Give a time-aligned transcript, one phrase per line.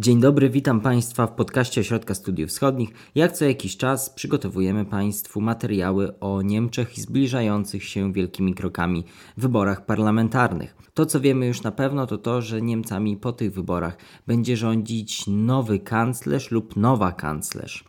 [0.00, 2.90] Dzień dobry, witam Państwa w podcaście Ośrodka Studiów Wschodnich.
[3.14, 9.04] Jak co jakiś czas przygotowujemy Państwu materiały o Niemczech i zbliżających się wielkimi krokami
[9.36, 10.76] wyborach parlamentarnych.
[10.94, 15.24] To, co wiemy już na pewno, to to, że Niemcami po tych wyborach będzie rządzić
[15.26, 17.84] nowy kanclerz lub nowa kanclerz.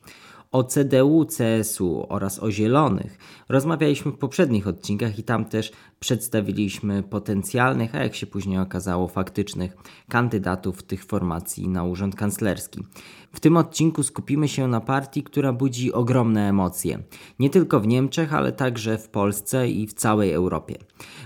[0.51, 3.17] O CDU, CSU oraz o Zielonych
[3.49, 5.71] rozmawialiśmy w poprzednich odcinkach i tam też
[6.01, 9.77] przedstawiliśmy potencjalnych, a jak się później okazało, faktycznych
[10.09, 12.83] kandydatów tych formacji na urząd kanclerski.
[13.33, 16.99] W tym odcinku skupimy się na partii, która budzi ogromne emocje,
[17.39, 20.75] nie tylko w Niemczech, ale także w Polsce i w całej Europie.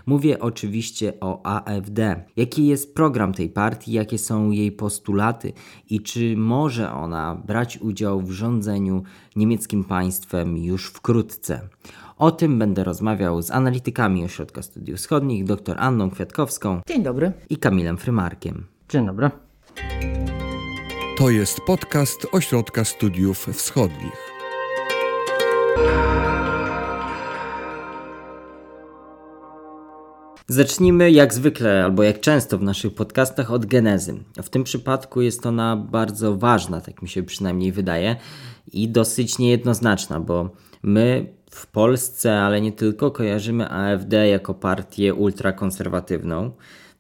[0.05, 2.26] Mówię oczywiście o AfD.
[2.35, 5.53] Jaki jest program tej partii, jakie są jej postulaty
[5.89, 9.03] i czy może ona brać udział w rządzeniu
[9.35, 11.70] niemieckim państwem już wkrótce?
[12.17, 16.81] O tym będę rozmawiał z analitykami Ośrodka Studiów Wschodnich, dr Anną Kwiatkowską.
[16.87, 17.31] Dzień dobry.
[17.49, 18.65] I Kamilem Frymarkiem.
[18.89, 19.29] Dzień dobry.
[21.17, 24.31] To jest podcast Ośrodka Studiów Wschodnich.
[30.47, 34.23] Zacznijmy jak zwykle, albo jak często w naszych podcastach, od genezy.
[34.43, 38.15] W tym przypadku jest ona bardzo ważna, tak mi się przynajmniej wydaje,
[38.73, 40.49] i dosyć niejednoznaczna, bo
[40.84, 46.51] my w Polsce, ale nie tylko, kojarzymy AfD jako partię ultrakonserwatywną.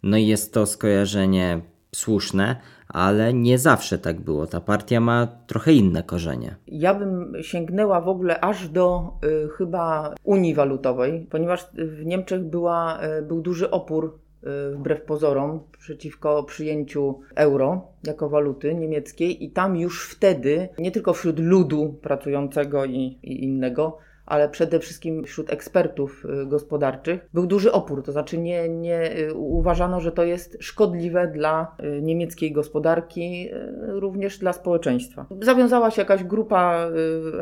[0.03, 1.61] No i jest to skojarzenie
[1.95, 2.55] słuszne,
[2.87, 4.47] ale nie zawsze tak było.
[4.47, 6.55] Ta partia ma trochę inne korzenie.
[6.67, 9.11] Ja bym sięgnęła w ogóle aż do
[9.45, 15.59] y, chyba Unii Walutowej, ponieważ w Niemczech była, y, był duży opór y, wbrew pozorom
[15.79, 22.85] przeciwko przyjęciu euro jako waluty niemieckiej i tam już wtedy, nie tylko wśród ludu pracującego
[22.85, 28.03] i, i innego, ale przede wszystkim wśród ekspertów y, gospodarczych był duży opór.
[28.03, 33.49] To znaczy nie, nie y, uważano, że to jest szkodliwe dla y, niemieckiej gospodarki,
[33.81, 35.25] również dla społeczeństwa.
[35.41, 36.89] Zawiązała się jakaś grupa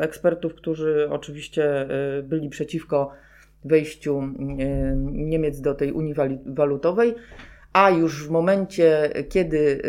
[0.00, 1.88] ekspertów, którzy oczywiście
[2.22, 3.10] byli przeciwko
[3.64, 4.22] wejściu
[5.12, 6.14] Niemiec do tej Unii
[6.46, 7.14] Walutowej,
[7.72, 9.82] a już w momencie, kiedy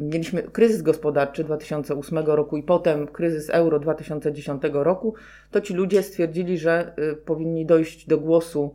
[0.00, 5.14] mieliśmy kryzys gospodarczy 2008 roku i potem kryzys euro 2010 roku,
[5.50, 8.74] to ci ludzie stwierdzili, że y, powinni dojść do głosu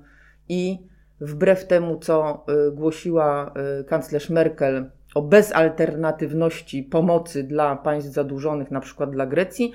[0.50, 0.80] i
[1.22, 8.80] wbrew temu, co y, głosiła y, kanclerz Merkel o bezalternatywności pomocy dla państw zadłużonych, na
[8.80, 9.74] przykład dla Grecji,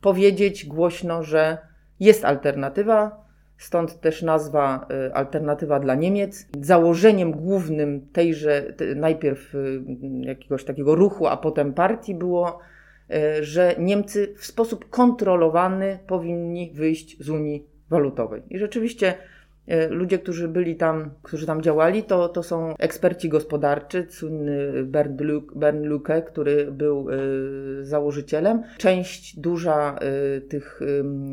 [0.00, 1.58] powiedzieć głośno, że
[2.00, 3.25] jest alternatywa,
[3.58, 6.48] Stąd też nazwa y, Alternatywa dla Niemiec.
[6.60, 9.82] Założeniem głównym tejże, najpierw y,
[10.20, 12.58] jakiegoś takiego ruchu, a potem partii było,
[13.10, 18.42] y, że Niemcy w sposób kontrolowany powinni wyjść z Unii Walutowej.
[18.50, 19.14] I rzeczywiście
[19.90, 25.20] ludzie, którzy byli tam, którzy tam działali, to, to są eksperci gospodarczy, słynny Bernd,
[25.84, 28.62] Luke, który był y, założycielem.
[28.78, 29.98] Część duża
[30.36, 30.80] y, tych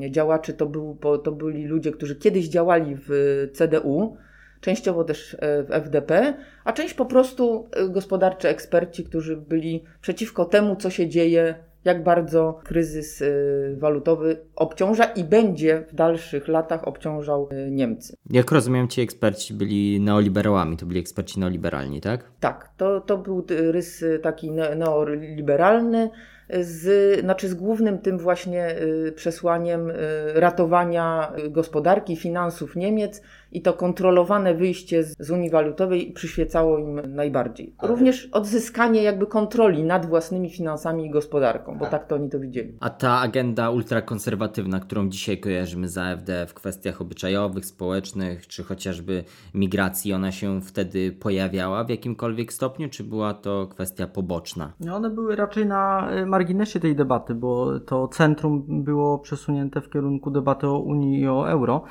[0.10, 3.12] działaczy to, był, to byli ludzie, którzy kiedyś działali w
[3.54, 4.18] CDU,
[4.62, 6.34] częściowo też w FDP,
[6.64, 11.56] a część po prostu gospodarczy eksperci, którzy byli przeciwko temu, co się dzieje
[11.86, 18.18] jak bardzo kryzys y, walutowy obciąża i będzie w dalszych latach obciążał y, Niemcy.
[18.30, 22.32] Jak rozumiem, ci eksperci byli neoliberałami, to byli eksperci neoliberalni, tak?
[22.40, 26.10] Tak, to, to był rys taki neoliberalny
[26.50, 29.94] z, znaczy z głównym tym właśnie y, przesłaniem y,
[30.34, 33.22] ratowania gospodarki, finansów Niemiec
[33.52, 37.76] i to kontrolowane wyjście z, z Unii Walutowej przyświecało im najbardziej.
[37.82, 42.40] Również odzyskanie jakby kontroli nad własnymi finansami i gospodarką, bo tak, tak to oni to
[42.40, 42.78] widzieli.
[42.80, 49.24] A ta agenda ultrakonserwatywna, którą dzisiaj kojarzymy z AfD w kwestiach obyczajowych, społecznych, czy chociażby
[49.54, 54.74] migracji, ona się wtedy pojawiała w jakimkolwiek stopniu, czy była to kwestia poboczna?
[54.80, 59.90] No one były raczej na y, marginesie tej debaty, bo to centrum było przesunięte w
[59.90, 61.84] kierunku debaty o Unii i o euro,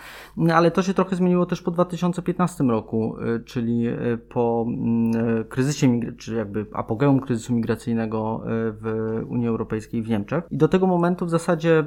[0.55, 6.01] ale to się trochę zmieniło też po 2015 roku, y, czyli y, po mm, kryzysie,
[6.19, 8.43] czy jakby apogeum kryzysu migracyjnego
[8.81, 10.45] w Unii Europejskiej w Niemczech.
[10.51, 11.85] I do tego momentu w zasadzie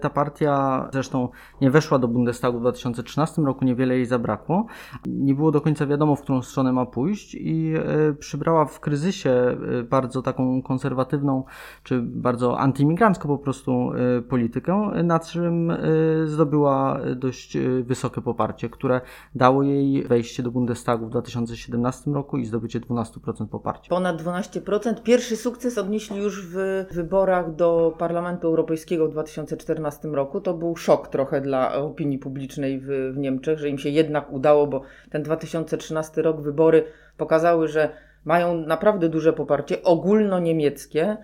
[0.00, 1.28] ta partia zresztą
[1.60, 4.66] nie weszła do Bundestagu w 2013 roku, niewiele jej zabrakło.
[5.06, 7.74] Nie było do końca wiadomo, w którą stronę ma pójść i
[8.18, 9.56] przybrała w kryzysie
[9.90, 11.44] bardzo taką konserwatywną
[11.86, 18.68] czy bardzo antyimigrancką po prostu y, politykę, na czym y, zdobyła dość y, wysokie poparcie,
[18.68, 19.00] które
[19.34, 23.88] dało jej wejście do Bundestagu w 2017 roku i zdobycie 12% poparcia.
[23.88, 25.02] Ponad 12%.
[25.02, 30.40] Pierwszy sukces odnieśli już w wyborach do Parlamentu Europejskiego w 2014 roku.
[30.40, 34.66] To był szok trochę dla opinii publicznej w, w Niemczech, że im się jednak udało,
[34.66, 36.84] bo ten 2013 rok wybory
[37.16, 37.90] pokazały, że
[38.24, 41.16] mają naprawdę duże poparcie ogólnoniemieckie,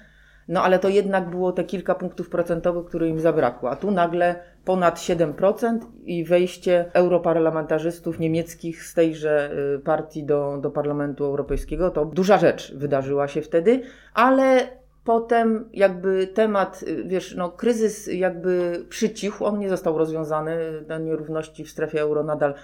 [0.49, 3.71] no ale to jednak było te kilka punktów procentowych, które im zabrakło.
[3.71, 10.71] A tu nagle ponad 7% i wejście europarlamentarzystów niemieckich z tejże y, partii do, do
[10.71, 11.91] Parlamentu Europejskiego.
[11.91, 13.83] To duża rzecz wydarzyła się wtedy,
[14.15, 14.69] ale
[15.05, 20.56] Potem jakby temat, y, wiesz, no kryzys jakby przycichł, on nie został rozwiązany,
[20.89, 22.55] te nierówności w strefie euro nadal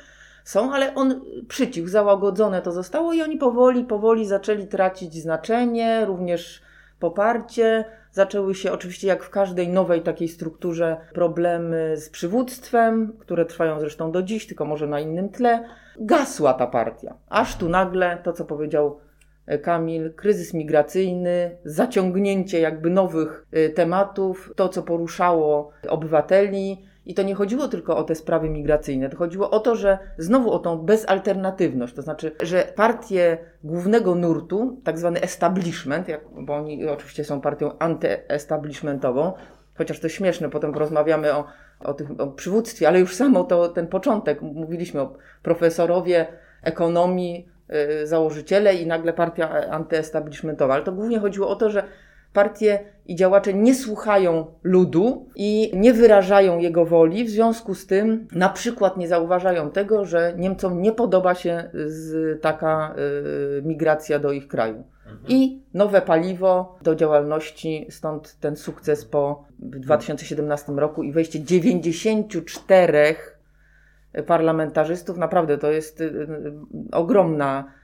[0.44, 6.62] są, ale on przycichł, załagodzone to zostało i oni powoli, powoli zaczęli tracić znaczenie, również
[6.98, 7.84] poparcie.
[8.12, 14.12] Zaczęły się oczywiście, jak w każdej nowej takiej strukturze, problemy z przywództwem, które trwają zresztą
[14.12, 15.64] do dziś, tylko może na innym tle.
[16.00, 17.14] Gasła ta partia.
[17.28, 18.98] Aż tu nagle to, co powiedział
[19.46, 27.22] e, Kamil, kryzys migracyjny, zaciągnięcie jakby nowych e, tematów, to, co poruszało obywateli, i to
[27.22, 30.78] nie chodziło tylko o te sprawy migracyjne, to chodziło o to, że znowu o tą
[30.78, 37.40] bezalternatywność, to znaczy, że partie głównego nurtu, tak zwany establishment, jak, bo oni oczywiście są
[37.40, 39.32] partią antyestablishmentową,
[39.75, 41.44] chociaż to śmieszne, potem porozmawiamy o,
[41.81, 46.26] o, tych, o przywództwie, ale już samo to, ten początek, mówiliśmy o profesorowie
[46.62, 51.82] ekonomii, yy, założyciele i nagle partia antyestablishmentowa, ale to głównie chodziło o to, że
[52.32, 58.28] partie i działacze nie słuchają ludu i nie wyrażają jego woli, w związku z tym
[58.32, 62.94] na przykład nie zauważają tego, że Niemcom nie podoba się z taka
[63.58, 64.84] y, migracja do ich kraju.
[65.06, 65.25] Mhm.
[65.28, 73.14] I nowe paliwo do działalności, stąd ten sukces po 2017 roku i wejście 94
[74.26, 75.19] parlamentarzystów.
[75.19, 76.52] Naprawdę to jest y, y,
[76.92, 77.77] ogromna Y,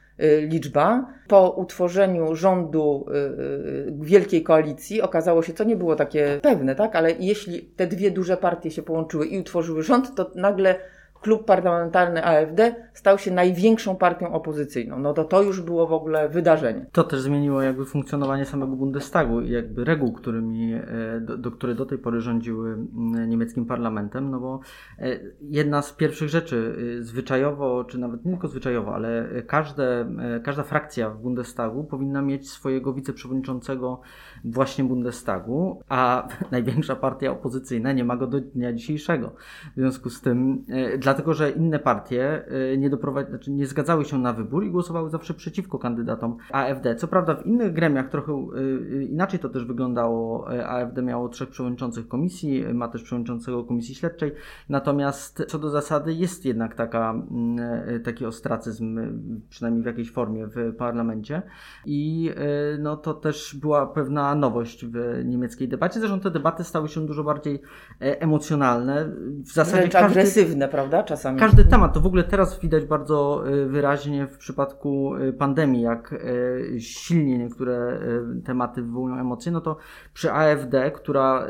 [0.49, 1.07] liczba.
[1.29, 6.97] Po utworzeniu rządu y, y, wielkiej koalicji okazało się, co nie było takie pewne, tak?
[6.97, 10.77] Ale jeśli te dwie duże partie się połączyły i utworzyły rząd, to nagle
[11.25, 14.99] klub parlamentarny AfD stał się największą partią opozycyjną.
[14.99, 16.87] No to to już było w ogóle wydarzenie.
[16.93, 21.75] To też zmieniło jakby funkcjonowanie samego Bundestagu i jakby reguł, którymi, e, do, do, które
[21.75, 24.61] do tej pory rządziły mm, niemieckim parlamentem, no bo
[24.99, 30.07] e, jedna z pierwszych rzeczy e, zwyczajowo, czy nawet nie tylko zwyczajowo, ale każde,
[30.43, 34.01] każda frakcja w Bundestagu powinna mieć swojego wiceprzewodniczącego
[34.45, 39.35] właśnie Bundestagu, a największa partia opozycyjna nie ma go do dnia dzisiejszego.
[39.77, 40.65] W związku z tym,
[40.99, 42.91] dla dlatego że inne partie y, nie,
[43.29, 46.97] znaczy nie zgadzały się na wybór i głosowały zawsze przeciwko kandydatom AfD.
[46.97, 48.61] Co prawda w innych gremiach trochę y,
[48.95, 50.49] y, inaczej to też wyglądało.
[50.67, 54.33] AfD miało trzech przewodniczących komisji, ma też przewodniczącego komisji śledczej,
[54.69, 59.01] natomiast co do zasady jest jednak taka, mm, taki ostracyzm,
[59.49, 61.43] przynajmniej w jakiejś formie w parlamencie
[61.87, 62.31] i
[62.79, 66.01] no, to też była pewna nowość w niemieckiej debacie.
[66.01, 67.63] Zresztą te debaty stały się dużo bardziej
[68.01, 69.09] emocjonalne.
[69.45, 71.03] W zasadzie Wręcz każdy, agresywne, prawda?
[71.05, 71.39] Czasami.
[71.39, 76.13] Każdy temat, to w ogóle teraz widać bardzo y, wyraźnie w przypadku y, pandemii, jak
[76.13, 78.01] y, silnie niektóre
[78.45, 79.77] tematy wywołują emocje, no to
[80.15, 81.47] przy AfD, która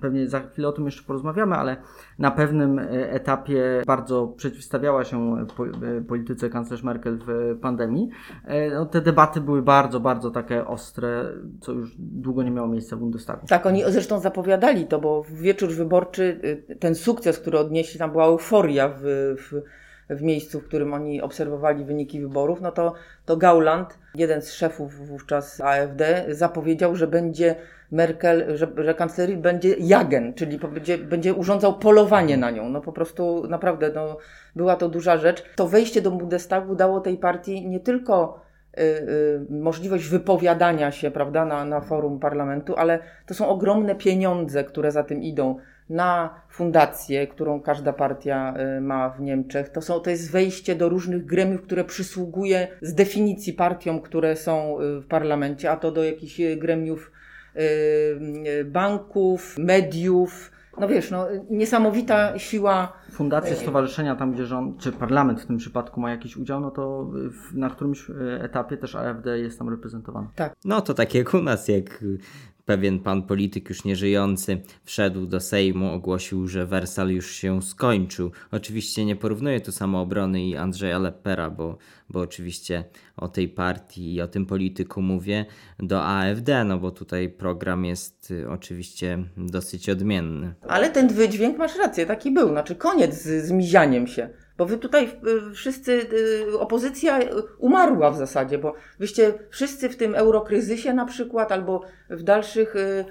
[0.00, 1.76] pewnie za chwilę o tym jeszcze porozmawiamy, ale
[2.18, 5.46] na pewnym etapie bardzo przeciwstawiała się
[6.08, 8.10] polityce kanclerz Merkel w pandemii.
[8.74, 11.24] No, te debaty były bardzo, bardzo takie ostre,
[11.60, 13.46] co już długo nie miało miejsca w Bundestagu.
[13.46, 16.40] Tak, oni zresztą zapowiadali to, bo w wieczór wyborczy
[16.80, 19.02] ten sukces, który odnieśli, tam była euforia w,
[19.38, 19.62] w,
[20.10, 22.94] w miejscu, w którym oni obserwowali wyniki wyborów, no to,
[23.24, 27.56] to Gauland, jeden z szefów wówczas AfD, zapowiedział, że będzie
[27.92, 32.68] Merkel, że, że kanclerii będzie Jagen, czyli będzie, będzie urządzał polowanie na nią.
[32.68, 34.18] No po prostu naprawdę no,
[34.56, 35.44] była to duża rzecz.
[35.56, 38.40] To wejście do Bundestagu dało tej partii nie tylko
[38.78, 44.64] y, y, możliwość wypowiadania się prawda, na, na forum parlamentu, ale to są ogromne pieniądze,
[44.64, 45.56] które za tym idą
[45.92, 49.68] na fundację, którą każda partia y, ma w Niemczech.
[49.68, 54.80] To, są, to jest wejście do różnych gremiów, które przysługuje z definicji partiom, które są
[54.80, 57.12] y, w parlamencie, a to do jakichś y, gremiów
[58.64, 60.52] banków, mediów.
[60.80, 62.92] No wiesz, no, niesamowita siła.
[63.10, 67.10] Fundacje, stowarzyszenia, tam gdzie rząd, czy parlament w tym przypadku ma jakiś udział, no to
[67.54, 70.26] na którymś etapie też AfD jest tam reprezentowany.
[70.34, 70.54] Tak.
[70.64, 72.04] No to tak jak u nas, jak
[72.72, 78.30] pewien pan polityk już nieżyjący wszedł do Sejmu, ogłosił, że Wersal już się skończył.
[78.50, 81.78] Oczywiście nie porównuję tu samoobrony i Andrzeja Lepera, bo,
[82.10, 82.84] bo oczywiście
[83.16, 85.46] o tej partii i o tym polityku mówię
[85.78, 90.54] do AfD, no bo tutaj program jest y, oczywiście dosyć odmienny.
[90.68, 94.28] Ale ten wydźwięk masz rację, taki był, znaczy koniec z, z mizianiem się.
[94.58, 95.04] Bo wy tutaj
[95.50, 96.06] y, wszyscy,
[96.52, 97.20] y, opozycja
[97.58, 103.04] umarła w zasadzie, bo wyście wszyscy w tym eurokryzysie na przykład, albo w dalszych e,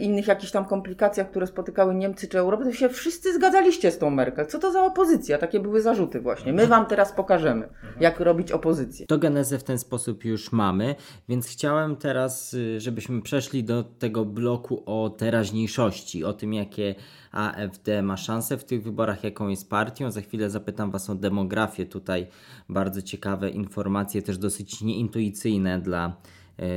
[0.00, 4.10] innych jakichś tam komplikacjach, które spotykały Niemcy czy Europę, to się wszyscy zgadzaliście z tą
[4.10, 4.46] Merkel.
[4.46, 5.38] Co to za opozycja?
[5.38, 6.52] Takie były zarzuty właśnie.
[6.52, 7.68] My wam teraz pokażemy,
[8.00, 9.06] jak robić opozycję.
[9.06, 10.94] To genezę w ten sposób już mamy,
[11.28, 16.94] więc chciałem teraz, y, żebyśmy przeszli do tego bloku o teraźniejszości, o tym, jakie
[17.32, 20.10] AfD ma szanse w tych wyborach, jaką jest partią.
[20.10, 21.86] Za chwilę zapytam Was o demografię.
[21.86, 22.26] Tutaj
[22.68, 26.16] bardzo ciekawe informacje, też dosyć nieintuicyjne dla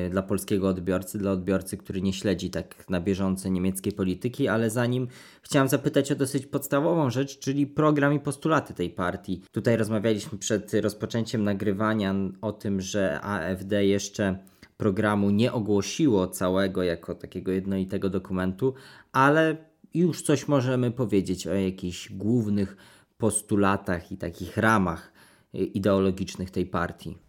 [0.10, 5.08] dla polskiego odbiorcy, dla odbiorcy, który nie śledzi tak na bieżąco niemieckiej polityki, ale zanim
[5.42, 9.42] chciałem zapytać o dosyć podstawową rzecz, czyli program i postulaty tej partii.
[9.52, 14.38] Tutaj rozmawialiśmy przed rozpoczęciem nagrywania o tym, że AfD jeszcze
[14.78, 18.74] programu nie ogłosiło całego jako takiego jednolitego dokumentu,
[19.12, 19.58] ale
[19.94, 22.78] już coś możemy powiedzieć o jakichś głównych
[23.18, 25.14] postulatach i takich ramach
[25.54, 27.25] ideologicznych tej partii.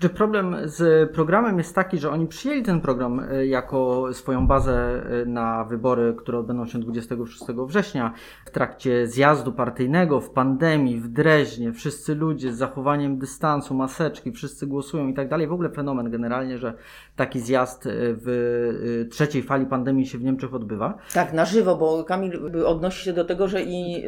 [0.00, 5.02] Że problem z programem jest taki, że oni przyjęli ten program e, jako swoją bazę
[5.22, 8.12] e, na wybory, które odbędą się 26 września.
[8.46, 14.66] W trakcie zjazdu partyjnego, w pandemii, w Dreźnie, wszyscy ludzie z zachowaniem dystansu, maseczki, wszyscy
[14.66, 15.46] głosują i tak dalej.
[15.46, 16.74] W ogóle fenomen generalnie, że
[17.16, 20.98] taki zjazd e, w trzeciej fali pandemii się w Niemczech odbywa.
[21.14, 24.04] Tak, na żywo, bo Kamil odnosi się do tego, że i,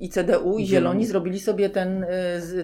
[0.00, 2.06] i CDU, i Zieloni zrobili sobie ten,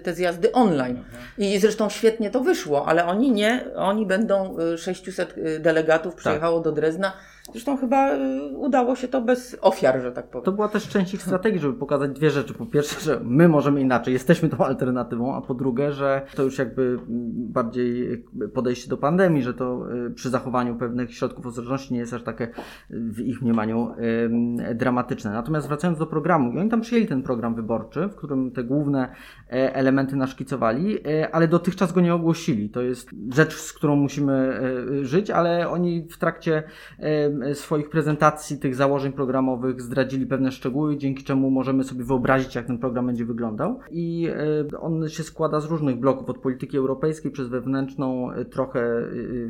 [0.02, 0.98] te zjazdy online.
[1.38, 6.58] I zresztą świetnie to wyszło, ale oni nie, oni będą 600 y, y, delegatów przyjechało
[6.58, 6.64] tak.
[6.64, 7.12] do Drezna
[7.52, 10.44] Zresztą chyba y, udało się to bez ofiar, że tak powiem.
[10.44, 12.54] To była też część ich strategii, żeby pokazać dwie rzeczy.
[12.54, 16.58] Po pierwsze, że my możemy inaczej, jesteśmy tą alternatywą, a po drugie, że to już
[16.58, 16.98] jakby
[17.32, 18.24] bardziej
[18.54, 22.48] podejście do pandemii, że to y, przy zachowaniu pewnych środków ostrożności nie jest aż takie
[22.90, 23.94] w ich mniemaniu
[24.74, 25.30] dramatyczne.
[25.30, 29.08] Natomiast wracając do programu, oni tam przyjęli ten program wyborczy, w którym te główne
[29.50, 32.70] e, elementy naszkicowali, e, ale dotychczas go nie ogłosili.
[32.70, 36.62] To jest rzecz, z którą musimy e, żyć, ale oni w trakcie
[37.54, 42.78] swoich prezentacji tych założeń programowych zdradzili pewne szczegóły, dzięki czemu możemy sobie wyobrazić, jak ten
[42.78, 43.80] program będzie wyglądał.
[43.90, 44.28] I
[44.72, 49.04] e, on się składa z różnych bloków, od polityki europejskiej przez wewnętrzną, e, trochę e,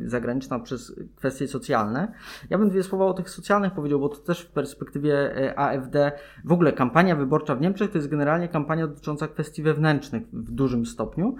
[0.05, 2.13] zagraniczną, przez kwestie socjalne.
[2.49, 6.11] Ja bym dwie słowa o tych socjalnych powiedział, bo to też w perspektywie AfD,
[6.45, 10.85] w ogóle kampania wyborcza w Niemczech to jest generalnie kampania dotycząca kwestii wewnętrznych w dużym
[10.85, 11.35] stopniu.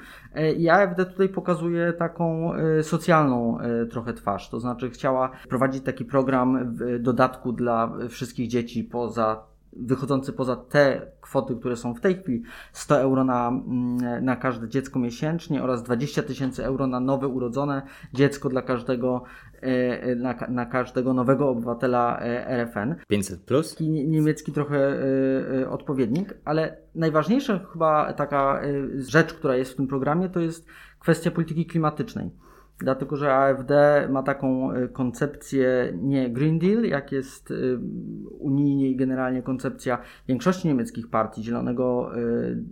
[0.57, 2.51] I AfD tutaj pokazuje taką
[2.81, 3.57] socjalną
[3.89, 9.49] trochę twarz, to znaczy chciała prowadzić taki program, program w dodatku dla wszystkich dzieci poza
[9.73, 12.43] wychodzący poza te kwoty, które są w tej chwili
[12.73, 17.81] 100 euro na, mm, na każde dziecko miesięcznie oraz 20 tysięcy euro na nowe urodzone
[18.13, 19.23] dziecko dla każdego
[19.61, 22.95] e, na, na każdego nowego obywatela e, RFN.
[23.07, 23.79] 500 plus?
[23.79, 24.95] Niemiecki trochę
[25.61, 28.61] e, odpowiednik, ale najważniejsza chyba taka
[28.97, 30.65] rzecz, która jest w tym programie, to jest
[30.99, 32.31] kwestia polityki klimatycznej
[32.79, 33.71] dlatego że AfD
[34.09, 37.79] ma taką y, koncepcję nie Green Deal, jak jest y,
[38.39, 42.63] unijnie i generalnie koncepcja większości niemieckich partii zielonego, y,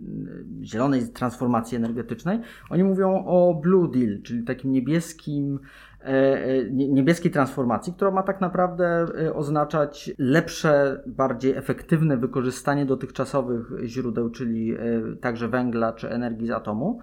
[0.62, 2.40] zielonej transformacji energetycznej.
[2.70, 5.58] Oni mówią o Blue Deal, czyli takim niebieskim
[6.00, 14.30] e, e, niebieskiej transformacji, która ma tak naprawdę oznaczać lepsze, bardziej efektywne wykorzystanie dotychczasowych źródeł,
[14.30, 14.76] czyli
[15.20, 17.00] także węgla czy energii z atomu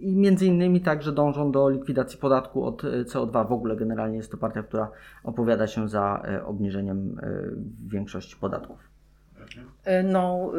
[0.00, 3.48] i między innymi także dążą do likwidacji podatku od e, CO2.
[3.48, 4.90] W ogóle generalnie jest to partia, która
[5.24, 7.42] opowiada się za e, obniżeniem e,
[7.88, 8.92] większości podatków.
[10.04, 10.52] No,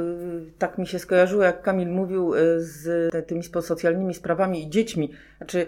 [0.58, 5.12] tak mi się skojarzyło, jak Kamil mówił, z tymi socjalnymi sprawami i dziećmi.
[5.38, 5.68] Znaczy,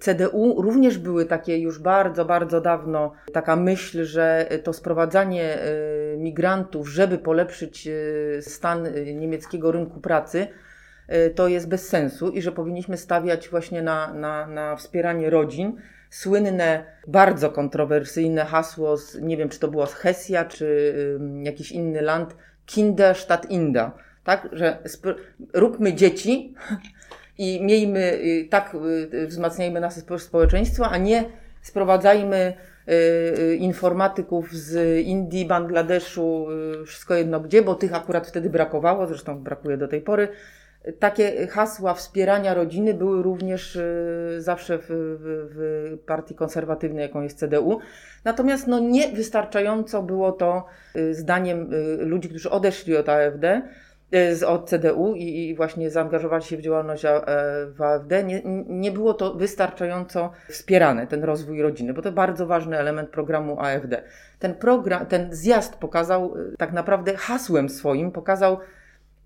[0.00, 5.58] CDU również były takie już bardzo, bardzo dawno taka myśl, że to sprowadzanie
[6.18, 7.88] migrantów, żeby polepszyć
[8.40, 10.46] stan niemieckiego rynku pracy,
[11.34, 15.76] to jest bez sensu i że powinniśmy stawiać właśnie na, na, na wspieranie rodzin.
[16.10, 21.72] Słynne, bardzo kontrowersyjne hasło, z, nie wiem czy to było z Hesja, czy y, jakiś
[21.72, 23.92] inny land, Kinder statt Inda.
[24.24, 24.78] Tak, że
[25.54, 26.54] róbmy dzieci
[27.38, 28.76] i miejmy, y, tak
[29.14, 31.24] y, wzmacniajmy nasze społeczeństwo, a nie
[31.62, 32.54] sprowadzajmy
[32.88, 36.46] y, informatyków z Indii, Bangladeszu,
[36.86, 40.28] wszystko jedno gdzie, bo tych akurat wtedy brakowało, zresztą brakuje do tej pory
[40.98, 44.88] takie hasła wspierania rodziny były również y, zawsze w, w,
[45.54, 47.78] w, partii konserwatywnej, jaką jest CDU.
[48.24, 53.62] Natomiast no, nie wystarczająco było to y, zdaniem y, ludzi, którzy odeszli od AfD,
[54.46, 57.04] od CDU i, i właśnie zaangażowali się w działalność
[57.66, 62.78] w AfD, nie, nie było to wystarczająco wspierane, ten rozwój rodziny, bo to bardzo ważny
[62.78, 64.02] element programu AfD.
[64.38, 68.58] Ten program, ten zjazd pokazał tak naprawdę hasłem swoim, pokazał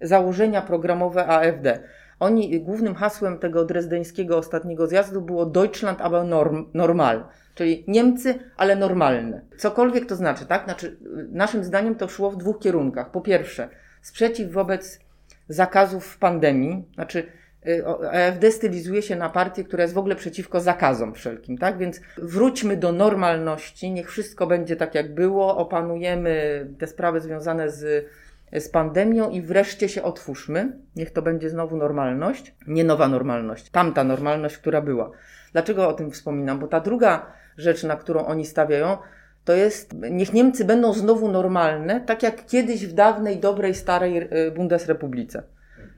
[0.00, 1.78] założenia programowe AfD.
[2.20, 7.24] oni, głównym hasłem tego drezdeńskiego ostatniego zjazdu było Deutschland aber norm, normal,
[7.54, 9.40] czyli Niemcy, ale normalne.
[9.56, 10.64] Cokolwiek to znaczy, tak?
[10.64, 10.96] Znaczy,
[11.32, 13.10] naszym zdaniem to szło w dwóch kierunkach.
[13.10, 13.68] Po pierwsze,
[14.02, 15.00] sprzeciw wobec
[15.48, 17.26] zakazów w pandemii, znaczy
[17.68, 21.78] y, AfD stylizuje się na partię, która jest w ogóle przeciwko zakazom wszelkim, tak?
[21.78, 28.06] Więc wróćmy do normalności, niech wszystko będzie tak jak było, opanujemy te sprawy związane z
[28.52, 30.78] z pandemią i wreszcie się otwórzmy.
[30.96, 35.10] Niech to będzie znowu normalność, nie nowa normalność, tamta normalność, która była.
[35.52, 36.58] Dlaczego o tym wspominam?
[36.58, 37.26] Bo ta druga
[37.56, 38.98] rzecz, na którą oni stawiają,
[39.44, 44.50] to jest, niech Niemcy będą znowu normalne, tak jak kiedyś w dawnej, dobrej, starej y,
[44.50, 45.42] Bundesrepublice.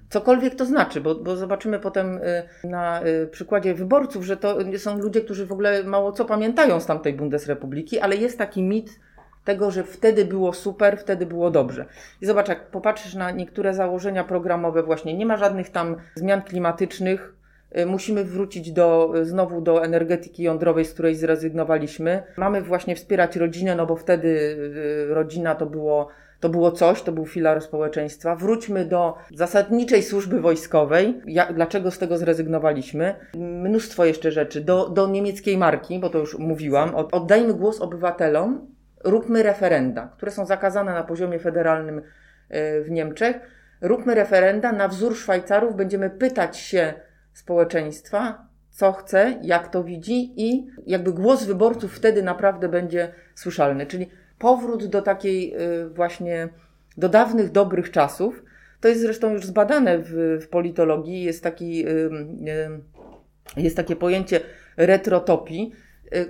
[0.09, 4.99] Cokolwiek to znaczy, bo, bo zobaczymy potem y, na y, przykładzie wyborców, że to są
[4.99, 9.01] ludzie, którzy w ogóle mało co pamiętają z tamtej Bundesrepubliki, ale jest taki mit
[9.49, 11.85] tego, że wtedy było super, wtedy było dobrze.
[12.21, 17.35] I zobacz, jak popatrzysz na niektóre założenia programowe, właśnie nie ma żadnych tam zmian klimatycznych.
[17.79, 22.23] Y, musimy wrócić do, znowu do energetyki jądrowej, z której zrezygnowaliśmy.
[22.37, 26.09] Mamy właśnie wspierać rodzinę, no bo wtedy y, rodzina to było
[26.41, 28.37] to było coś, to był filar społeczeństwa.
[28.37, 31.21] Wróćmy do zasadniczej służby wojskowej.
[31.27, 33.15] Jak, dlaczego z tego zrezygnowaliśmy?
[33.35, 34.61] Mnóstwo jeszcze rzeczy.
[34.61, 36.95] Do, do niemieckiej marki, bo to już mówiłam.
[36.95, 41.99] Oddajmy głos obywatelom, róbmy referenda, które są zakazane na poziomie federalnym
[42.49, 43.37] e, w Niemczech.
[43.81, 46.95] Róbmy referenda na wzór Szwajcarów, będziemy pytać się
[47.33, 53.87] społeczeństwa, co chce, jak to widzi i jakby głos wyborców wtedy naprawdę będzie słyszalny.
[53.87, 56.49] Czyli powrót do takiej e, właśnie,
[56.97, 58.45] do dawnych, dobrych czasów.
[58.81, 61.23] To jest zresztą już zbadane w, w politologii.
[61.23, 61.85] Jest, taki,
[63.57, 64.41] jest takie pojęcie
[64.77, 65.73] retrotopii,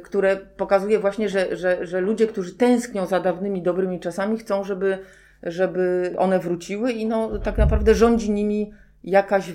[0.03, 4.99] które pokazuje właśnie, że, że, że ludzie, którzy tęsknią za dawnymi dobrymi czasami, chcą, żeby,
[5.43, 8.73] żeby one wróciły i no, tak naprawdę rządzi nimi
[9.05, 9.53] jakaś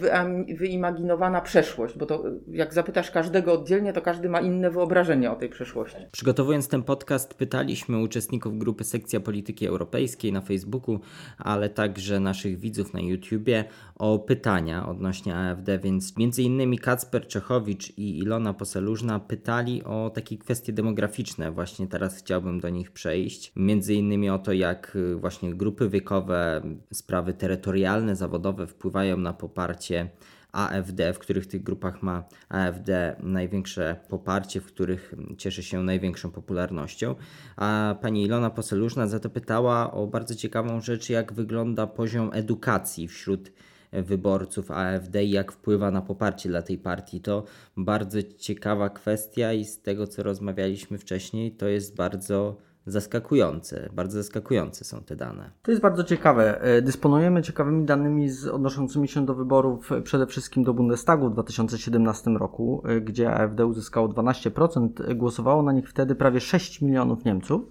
[0.58, 5.50] wyimaginowana przeszłość, bo to jak zapytasz każdego oddzielnie, to każdy ma inne wyobrażenie o tej
[5.50, 5.98] przeszłości.
[6.12, 11.00] Przygotowując ten podcast, pytaliśmy uczestników grupy Sekcja Polityki Europejskiej na Facebooku,
[11.38, 17.98] ale także naszych widzów na YouTubie o pytania odnośnie AfD, więc między innymi Kacper Czechowicz
[17.98, 21.52] i Ilona Poselużna pytali o takie kwestie demograficzne.
[21.52, 23.52] Właśnie teraz chciałbym do nich przejść.
[23.56, 26.62] Między innymi o to, jak właśnie grupy wiekowe,
[26.94, 30.10] sprawy terytorialne, zawodowe wpływają na poparcie
[30.52, 37.16] AfD, w których tych grupach ma AfD największe poparcie, w których cieszy się największą popularnością.
[37.56, 43.08] A pani Ilona Poselużna za to pytała o bardzo ciekawą rzecz, jak wygląda poziom edukacji
[43.08, 43.52] wśród
[43.92, 47.22] wyborców AfD i jak wpływa na poparcie dla tej partii.
[47.22, 47.44] To
[47.78, 53.90] bardzo ciekawa kwestia i z tego co rozmawialiśmy wcześniej, to jest bardzo zaskakujące.
[53.94, 55.52] Bardzo zaskakujące są te dane.
[55.62, 56.62] To jest bardzo ciekawe.
[56.62, 61.34] E, dysponujemy ciekawymi danymi z, odnoszącymi się do wyborów e, przede wszystkim do Bundestagu w
[61.34, 65.16] 2017 roku, e, gdzie AfD uzyskało 12%.
[65.16, 67.62] Głosowało na nich wtedy prawie 6 milionów Niemców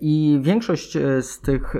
[0.00, 1.74] i większość z tych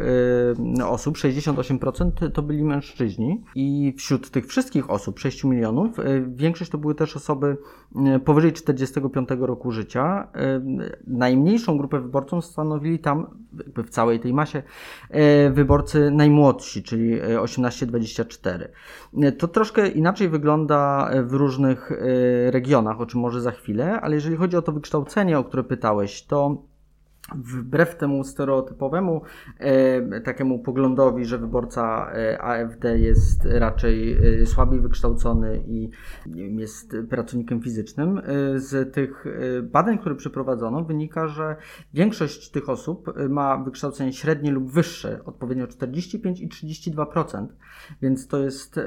[0.84, 5.96] osób, 68% to byli mężczyźni i wśród tych wszystkich osób, 6 milionów,
[6.28, 7.56] większość to były też osoby
[8.24, 10.28] powyżej 45 roku życia.
[11.06, 13.26] Najmniejszą grupę wyborców wyborcą stanowili tam
[13.59, 14.62] jakby w całej tej masie
[15.11, 18.68] e, wyborcy najmłodsi, czyli 18-24.
[19.22, 21.96] E, to troszkę inaczej wygląda w różnych e,
[22.50, 26.26] regionach, o czym może za chwilę, ale jeżeli chodzi o to wykształcenie, o które pytałeś,
[26.26, 26.62] to
[27.34, 29.22] wbrew temu stereotypowemu
[29.58, 34.12] e, takiemu poglądowi, że wyborca e, AfD jest raczej
[34.42, 35.90] e, słabiej wykształcony i
[36.36, 38.22] jest pracownikiem fizycznym, e,
[38.58, 39.24] z tych
[39.62, 41.56] badań, które przeprowadzono, wynika, że
[41.94, 47.46] większość tych osób ma wykształcenie średnie lub wyższe, odpowiednio 45 i 32%,
[48.02, 48.80] więc to jest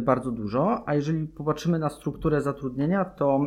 [0.00, 0.88] bardzo dużo.
[0.88, 3.40] A jeżeli popatrzymy na strukturę zatrudnienia, to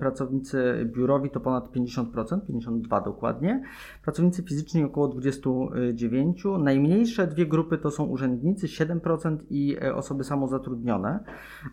[0.00, 3.62] pracownicy biurowi to ponad 50%, 52 dokładnie
[4.02, 6.44] pracownicy fizyczni około 29.
[6.58, 11.24] Najmniejsze dwie grupy to są urzędnicy 7% i e, osoby samozatrudnione.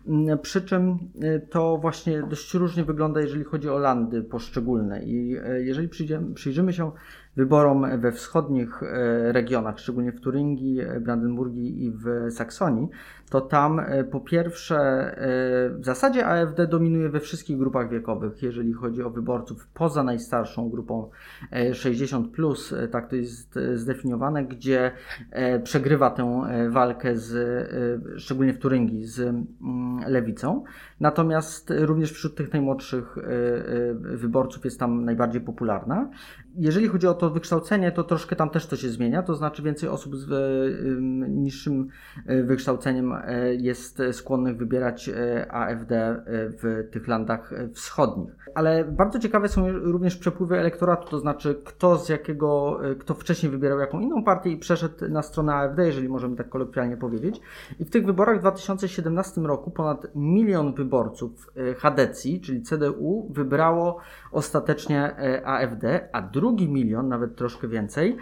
[0.06, 5.04] Mm, przy czym e, to właśnie dość różnie wygląda, jeżeli chodzi o landy poszczególne.
[5.04, 5.88] I e, jeżeli
[6.34, 6.92] przyjrzymy się
[7.36, 12.88] wyborom we wschodnich e, regionach, szczególnie w Turyngii, e, Brandenburgii i w Saksonii,
[13.30, 14.76] to tam e, po pierwsze
[15.78, 21.10] w zasadzie AfD dominuje we wszystkich grupach wiekowych, jeżeli chodzi o wyborców poza najstarszą grupą
[21.52, 24.92] 60+, plus, tak to jest zdefiniowane, gdzie
[25.64, 27.70] przegrywa tę walkę z,
[28.20, 29.44] szczególnie w Turyngii, z mm,
[30.06, 30.64] lewicą.
[31.00, 33.16] Natomiast również wśród tych najmłodszych
[34.00, 36.10] wyborców jest tam najbardziej popularna.
[36.58, 39.88] Jeżeli chodzi o to, wykształcenie, to troszkę tam też to się zmienia, to znaczy więcej
[39.88, 40.28] osób z
[41.28, 41.88] niższym
[42.26, 43.14] wykształceniem
[43.58, 45.10] jest skłonnych wybierać
[45.50, 48.36] AfD w tych landach wschodnich.
[48.54, 53.78] Ale bardzo ciekawe są również przepływy elektoratu, to znaczy kto z jakiego, kto wcześniej wybierał
[53.78, 57.40] jaką inną partię i przeszedł na stronę AfD, jeżeli możemy tak kolokwialnie powiedzieć.
[57.80, 63.98] I w tych wyborach w 2017 roku ponad milion wyborców Hadecji, czyli CDU, wybrało
[64.32, 68.16] ostatecznie AfD, a drugi milion, nawet troszkę więcej,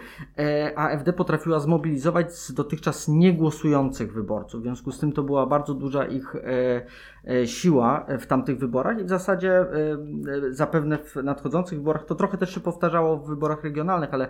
[0.75, 4.61] AfD potrafiła zmobilizować z dotychczas niegłosujących wyborców.
[4.61, 6.35] W związku z tym to była bardzo duża ich
[7.45, 9.65] siła w tamtych wyborach i w zasadzie
[10.49, 14.27] zapewne w nadchodzących wyborach, to trochę też się powtarzało w wyborach regionalnych, ale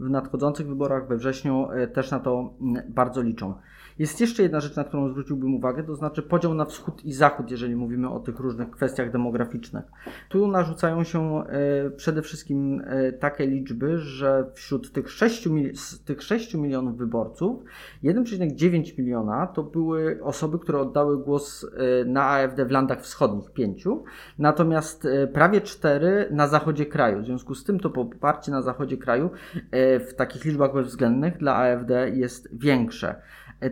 [0.00, 2.54] w nadchodzących wyborach we wrześniu też na to
[2.88, 3.54] bardzo liczą.
[3.98, 7.50] Jest jeszcze jedna rzecz, na którą zwróciłbym uwagę, to znaczy podział na wschód i zachód,
[7.50, 9.84] jeżeli mówimy o tych różnych kwestiach demograficznych.
[10.28, 15.48] Tu narzucają się e, przede wszystkim e, takie liczby, że wśród tych 6,
[16.04, 17.62] tych 6 milionów wyborców
[18.04, 23.84] 1,9 miliona to były osoby, które oddały głos e, na AfD w landach wschodnich, 5,
[24.38, 27.22] natomiast prawie 4 na zachodzie kraju.
[27.22, 29.30] W związku z tym to poparcie na zachodzie kraju
[30.00, 33.22] w takich liczbach bezwzględnych dla AfD jest większe.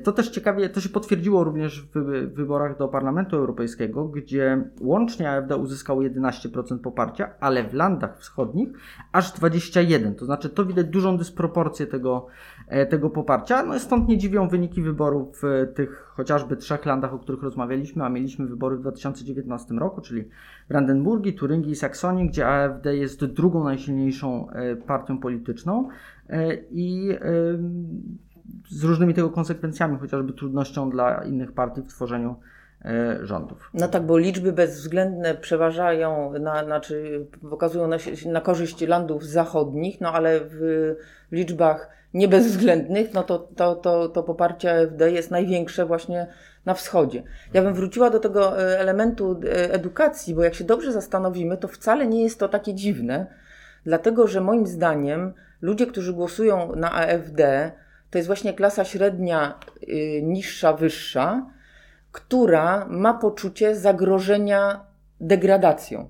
[0.02, 5.56] To też ciekawie, to się potwierdziło również w wyborach do Parlamentu Europejskiego, gdzie łącznie AfD
[5.56, 8.68] uzyskało 11% poparcia, ale w landach wschodnich
[9.12, 10.14] aż 21%.
[10.14, 12.26] To znaczy, to widać dużą dysproporcję tego,
[12.68, 13.62] e, tego poparcia.
[13.62, 18.08] No stąd nie dziwią wyniki wyborów w tych chociażby trzech landach, o których rozmawialiśmy, a
[18.08, 20.24] mieliśmy wybory w 2019 roku, czyli
[20.68, 25.88] Brandenburgii, Turyngii i Saksonii, gdzie AfD jest drugą najsilniejszą e, partią polityczną.
[26.70, 27.10] I
[28.68, 32.36] z różnymi tego konsekwencjami, chociażby trudnością dla innych partii w tworzeniu
[32.84, 33.70] e, rządów.
[33.74, 40.12] No tak, bo liczby bezwzględne przeważają, na, znaczy pokazują na, na korzyść landów zachodnich, no
[40.12, 40.94] ale w
[41.32, 46.26] liczbach niebezwzględnych, no to, to, to, to poparcie AfD jest największe właśnie
[46.64, 47.22] na wschodzie.
[47.54, 51.68] Ja bym wróciła do tego e, elementu e, edukacji, bo jak się dobrze zastanowimy, to
[51.68, 53.26] wcale nie jest to takie dziwne,
[53.84, 57.72] dlatego że moim zdaniem ludzie, którzy głosują na AfD,
[58.10, 61.46] to jest właśnie klasa średnia, y, niższa, wyższa,
[62.12, 64.80] która ma poczucie zagrożenia
[65.20, 66.08] degradacją.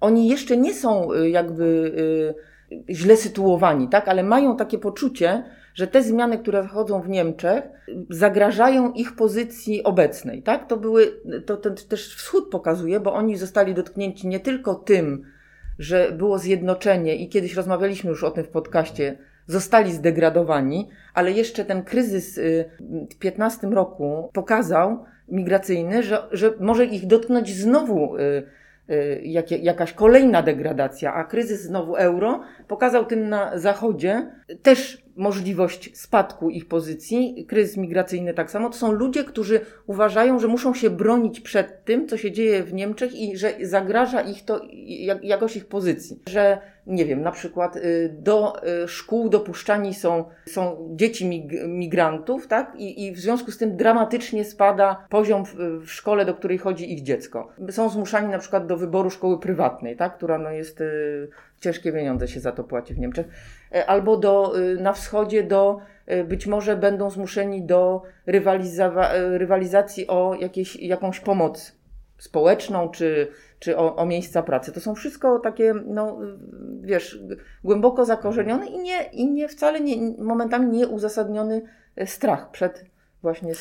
[0.00, 4.08] Oni jeszcze nie są y, jakby y, źle sytuowani, tak?
[4.08, 7.64] ale mają takie poczucie, że te zmiany, które zachodzą w Niemczech,
[8.10, 10.42] zagrażają ich pozycji obecnej.
[10.42, 10.68] Tak?
[10.68, 15.24] To, były, to ten też wschód pokazuje, bo oni zostali dotknięci nie tylko tym,
[15.78, 21.64] że było zjednoczenie i kiedyś rozmawialiśmy już o tym w podcaście zostali zdegradowani, ale jeszcze
[21.64, 22.70] ten kryzys y,
[23.10, 28.20] w 15 roku pokazał migracyjny, że, że może ich dotknąć znowu y,
[28.90, 29.20] y,
[29.62, 34.30] jakaś kolejna degradacja, a kryzys znowu euro pokazał tym na zachodzie
[34.62, 38.70] też możliwość spadku ich pozycji, kryzys migracyjny tak samo.
[38.70, 42.74] To są ludzie, którzy uważają, że muszą się bronić przed tym, co się dzieje w
[42.74, 44.60] Niemczech i że zagraża ich to
[45.22, 46.20] jakoś ich pozycji.
[46.28, 52.46] Że nie wiem, na przykład y, do y, szkół dopuszczani są, są dzieci mig migrantów,
[52.46, 52.74] tak?
[52.76, 56.92] I, I w związku z tym dramatycznie spada poziom w, w, szkole, do której chodzi
[56.92, 57.48] ich dziecko.
[57.70, 60.16] Są zmuszani na przykład do wyboru szkoły prywatnej, tak?
[60.16, 61.28] Która no jest, y,
[61.60, 63.26] ciężkie pieniądze się za to płaci w Niemczech.
[63.74, 65.78] E, albo do, y, na wschodzie do,
[66.12, 69.08] y, być może będą zmuszeni do rywaliza-
[69.38, 71.72] rywalizacji o jakieś, jakąś pomoc
[72.18, 74.72] społeczną, czy, czy o, o, miejsca pracy.
[74.72, 76.18] To są wszystko takie, no
[76.80, 77.18] wiesz,
[77.64, 81.62] głęboko zakorzenione i nie, i nie wcale nie, momentami nieuzasadniony
[82.04, 82.84] strach przed
[83.24, 83.54] właśnie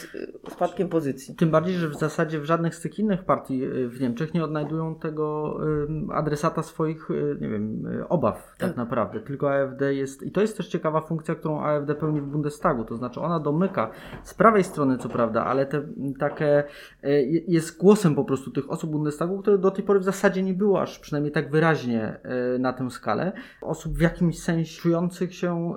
[0.49, 1.35] spadkiem pozycji.
[1.35, 4.43] Tym bardziej, że w zasadzie w żadnych z tych innych partii y, w Niemczech nie
[4.43, 5.57] odnajdują tego
[6.13, 9.19] adresata swoich, y, nie wiem, y, obaw tak, tak naprawdę.
[9.19, 12.95] Tylko AfD jest, i to jest też ciekawa funkcja, którą AfD pełni w Bundestagu, to
[12.95, 13.91] znaczy ona domyka
[14.23, 15.81] z prawej strony, co prawda, ale te
[16.19, 16.63] takie
[17.47, 20.81] jest głosem po prostu tych osób Bundestagu, które do tej pory w zasadzie nie było
[20.81, 22.19] aż przynajmniej tak wyraźnie
[22.59, 23.31] na tę skalę.
[23.61, 25.73] Osób w jakimś sensie czujących się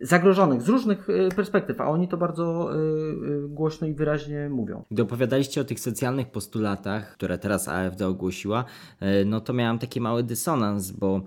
[0.00, 3.05] zagrożonych z różnych perspektyw, a oni to bardzo Y,
[3.48, 4.84] głośno i wyraźnie mówią.
[4.90, 8.64] Gdy opowiadaliście o tych socjalnych postulatach, które teraz AfD ogłosiła,
[9.02, 11.20] y, no to miałam taki mały dysonans, bo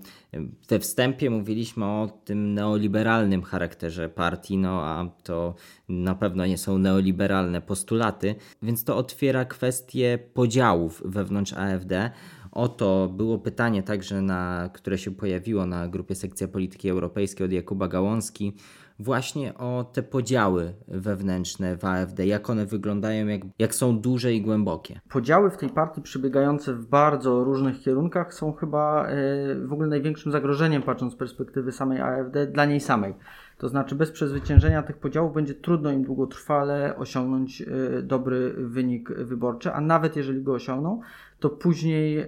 [0.68, 5.54] we wstępie mówiliśmy o tym neoliberalnym charakterze partii, no a to
[5.88, 12.10] na pewno nie są neoliberalne postulaty, więc to otwiera kwestię podziałów wewnątrz AfD.
[12.52, 17.88] Oto było pytanie także, na, które się pojawiło na grupie Sekcja Polityki Europejskiej od Jakuba
[17.88, 18.54] Gałązki
[19.00, 24.42] właśnie o te podziały wewnętrzne w AfD, jak one wyglądają, jak, jak są duże i
[24.42, 25.00] głębokie.
[25.08, 29.14] Podziały w tej partii przebiegające w bardzo różnych kierunkach są chyba e,
[29.54, 33.14] w ogóle największym zagrożeniem, patrząc z perspektywy samej AfD, dla niej samej.
[33.58, 37.66] To znaczy, bez przezwyciężenia tych podziałów będzie trudno im długotrwale osiągnąć e,
[38.02, 41.00] dobry wynik wyborczy, a nawet jeżeli go osiągną,
[41.40, 42.26] to później e,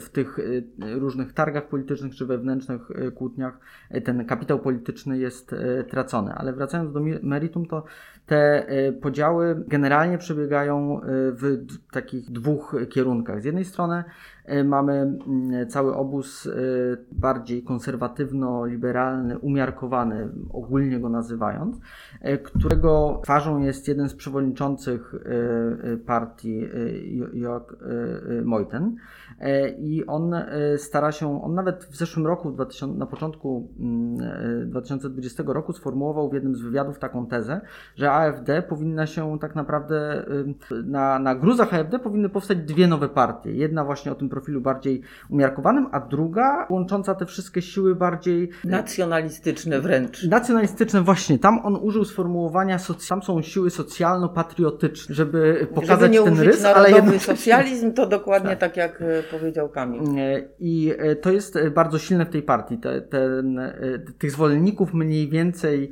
[0.00, 3.58] w tych e, różnych targach politycznych czy wewnętrznych kłótniach
[4.04, 5.54] ten kapitał polityczny jest
[5.88, 6.34] tracony.
[6.34, 7.84] Ale wracając do meritum, to
[8.26, 8.66] te
[9.00, 13.42] podziały generalnie przebiegają w takich dwóch kierunkach.
[13.42, 14.04] Z jednej strony
[14.44, 15.18] E, mamy
[15.68, 16.50] cały obóz e,
[17.12, 21.80] bardziej konserwatywno-liberalny, umiarkowany, ogólnie go nazywając,
[22.20, 25.14] e, którego twarzą jest jeden z przewodniczących
[26.06, 26.68] partii,
[27.34, 27.76] Joak
[28.44, 28.96] Mojten.
[29.78, 30.34] I on
[30.76, 33.68] stara się, on nawet w zeszłym roku, 2000, na początku
[34.66, 37.60] 2020 mm, roku, sformułował w jednym z wywiadów taką tezę,
[37.96, 40.26] że AfD powinna się tak naprawdę,
[40.84, 43.52] na, na gruzach AfD powinny powstać dwie nowe partie.
[43.52, 48.50] Jedna właśnie o tym profilu bardziej umiarkowanym, a druga łącząca te wszystkie siły bardziej...
[48.64, 50.24] Nacjonalistyczne wręcz.
[50.24, 51.38] Nacjonalistyczne, właśnie.
[51.38, 56.90] Tam on użył sformułowania, tam są siły socjalno-patriotyczne, żeby pokazać żeby nie ten rys, ale
[56.90, 57.22] jednak...
[57.22, 58.58] socjalizm to dokładnie tak.
[58.58, 60.02] tak, jak e, powiedział Kamil.
[60.58, 62.78] I e, to jest e, bardzo silne w tej partii.
[62.78, 63.60] Te, ten,
[64.18, 65.90] tych zwolenników mniej więcej,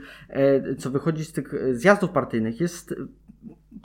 [0.79, 2.95] co wychodzi z tych zjazdów partyjnych, jest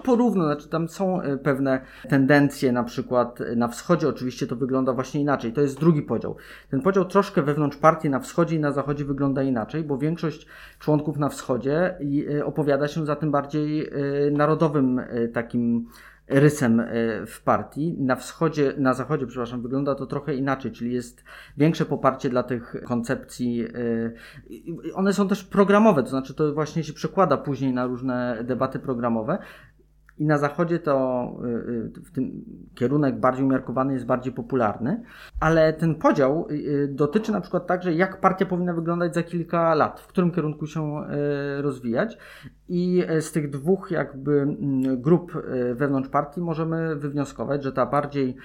[0.03, 4.93] porówno, znaczy tam są e, pewne tendencje, na przykład e, na wschodzie oczywiście to wygląda
[4.93, 5.53] właśnie inaczej.
[5.53, 6.35] To jest drugi podział.
[6.69, 10.47] Ten podział troszkę wewnątrz partii na wschodzie i na zachodzie wygląda inaczej, bo większość
[10.79, 11.97] członków na wschodzie
[12.39, 13.91] e, opowiada się za tym bardziej
[14.31, 15.01] narodowym
[15.33, 15.87] takim
[16.27, 16.81] rysem
[17.27, 17.95] w partii.
[17.99, 21.23] Na wschodzie, na zachodzie, przepraszam, wygląda to trochę inaczej, czyli jest
[21.57, 23.67] większe poparcie dla tych koncepcji.
[24.93, 29.37] One są też programowe, to znaczy to właśnie się przekłada później na różne debaty programowe.
[30.19, 35.03] I na zachodzie to y, y, w tym kierunek bardziej umiarkowany jest bardziej popularny,
[35.39, 39.99] ale ten podział y, dotyczy na przykład także, jak partia powinna wyglądać za kilka lat,
[39.99, 41.01] w którym kierunku się
[41.57, 42.17] rozwijać.
[42.69, 45.33] I z tych dwóch jakby mm, grup
[45.73, 48.35] wewnątrz partii możemy wywnioskować, że ta bardziej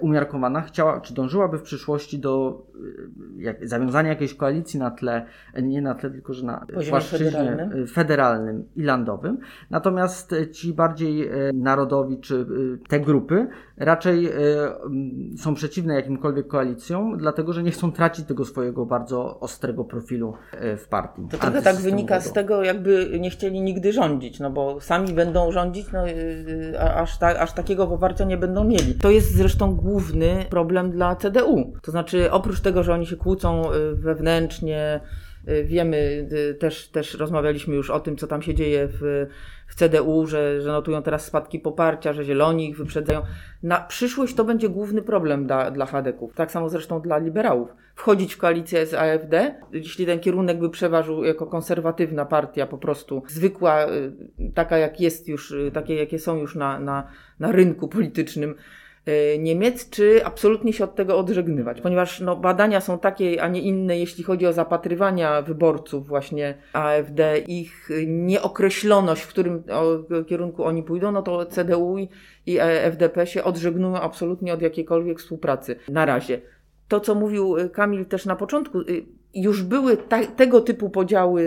[0.00, 2.62] umiarkowana chciała, czy dążyłaby w przyszłości do
[3.36, 5.26] jak, zawiązania jakiejś koalicji na tle,
[5.62, 7.86] nie na tle, tylko że na płaszczyźnie federalnym.
[7.86, 9.38] federalnym i landowym.
[9.70, 12.46] Natomiast ci bardziej e, narodowi czy
[12.84, 14.32] e, te grupy raczej e,
[15.38, 20.34] są przeciwne jakimkolwiek koalicjom, dlatego że nie chcą tracić tego swojego bardzo ostrego profilu
[20.76, 21.22] w partii.
[21.30, 25.52] To trochę tak wynika z tego, jakby nie chcieli nigdy rządzić, no bo sami będą
[25.52, 26.04] rządzić, no,
[26.94, 28.94] aż, ta, aż takiego poparcia nie będą mieli.
[28.94, 31.72] To jest zresztą główny problem dla CDU.
[31.82, 33.62] To znaczy, oprócz tego, że oni się kłócą
[33.94, 35.00] wewnętrznie,
[35.64, 39.26] Wiemy, też, też rozmawialiśmy już o tym, co tam się dzieje w
[39.78, 43.22] CDU, że, że notują teraz spadki poparcia, że zieloni ich wyprzedzają.
[43.62, 46.34] Na przyszłość to będzie główny problem dla, dla Hadeków.
[46.34, 47.68] Tak samo zresztą dla liberałów.
[47.94, 53.22] Wchodzić w koalicję z AfD, jeśli ten kierunek by przeważył jako konserwatywna partia, po prostu
[53.28, 54.12] zwykła, y,
[54.54, 57.08] taka jak jest już, y, takie jakie są już na, na,
[57.40, 58.54] na rynku politycznym,
[59.38, 63.98] Niemiec, czy absolutnie się od tego odżegnywać, ponieważ no, badania są takie, a nie inne,
[63.98, 69.62] jeśli chodzi o zapatrywania wyborców właśnie AfD, ich nieokreśloność, w którym
[70.26, 71.96] kierunku oni pójdą, no to CDU
[72.46, 76.40] i FDP się odżegnują absolutnie od jakiejkolwiek współpracy na razie.
[76.88, 78.78] To, co mówił Kamil też na początku,
[79.42, 81.42] już były ta, tego typu podziały,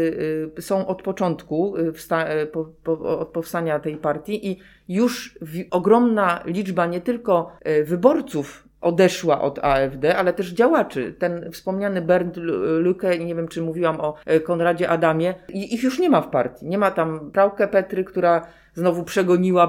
[0.58, 1.94] y, są od początku, y,
[2.42, 5.40] y, po, po, od powstania tej partii i już
[5.72, 7.52] ogromna liczba nie tylko
[7.86, 11.16] wyborców odeszła od AfD, ale też działaczy.
[11.20, 12.38] Ten wspomniany Bernd
[12.82, 16.68] Lücke, nie wiem czy mówiłam o Konradzie Adamie, ich już nie ma w partii.
[16.68, 19.68] Nie ma tam Prałkę Petry, która znowu przegoniła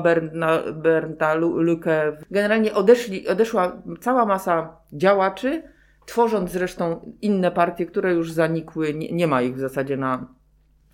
[0.73, 2.13] Bernda Lücke.
[2.31, 5.63] Generalnie odeszli, odeszła cała masa działaczy,
[6.07, 10.35] tworząc zresztą inne partie, które już zanikły, nie, nie ma ich w zasadzie na,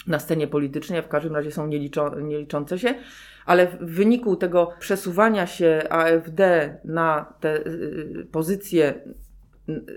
[0.07, 2.95] na scenie politycznej, w każdym razie są nieliczą, nieliczące się,
[3.47, 8.95] ale w wyniku tego przesuwania się AfD na te y, pozycje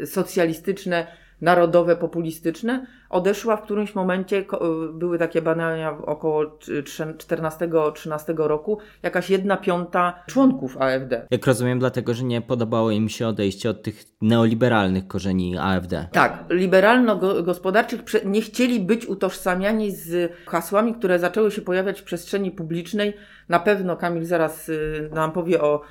[0.06, 1.08] socjalistyczne,
[1.42, 4.46] narodowe, populistyczne, odeszła w którymś momencie,
[4.94, 11.28] były takie badania około 14-13 roku, jakaś jedna piąta członków AfD.
[11.32, 16.08] Jak rozumiem, dlatego, że nie podobało im się odejście od tych neoliberalnych korzeni AfD.
[16.12, 23.14] Tak, liberalno-gospodarczych nie chcieli być utożsamiani z hasłami, które zaczęły się pojawiać w przestrzeni publicznej.
[23.50, 25.82] Na pewno Kamil zaraz y, nam powie o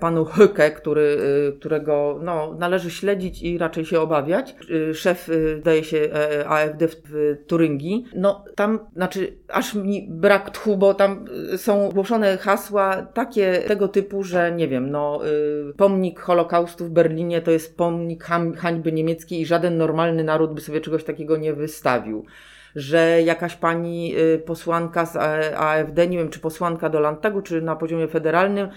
[0.00, 1.18] panu Höcke, który,
[1.58, 4.56] którego no, należy śledzić i raczej się obawiać.
[4.94, 5.30] Szef,
[5.64, 6.08] daje się,
[6.46, 8.04] AfD w, Turyngii.
[8.14, 11.24] No tam, znaczy, aż mi brak tchu, bo tam
[11.56, 15.20] są głoszone hasła takie tego typu, że nie wiem, no
[15.76, 18.24] pomnik Holokaustu w Berlinie to jest pomnik
[18.56, 22.24] hańby niemieckiej i żaden normalny naród by sobie czegoś takiego nie wystawił
[22.76, 24.14] że jakaś pani
[24.46, 25.16] posłanka z
[25.56, 28.68] AfD, nie wiem czy posłanka do Landtagu, czy na poziomie federalnym,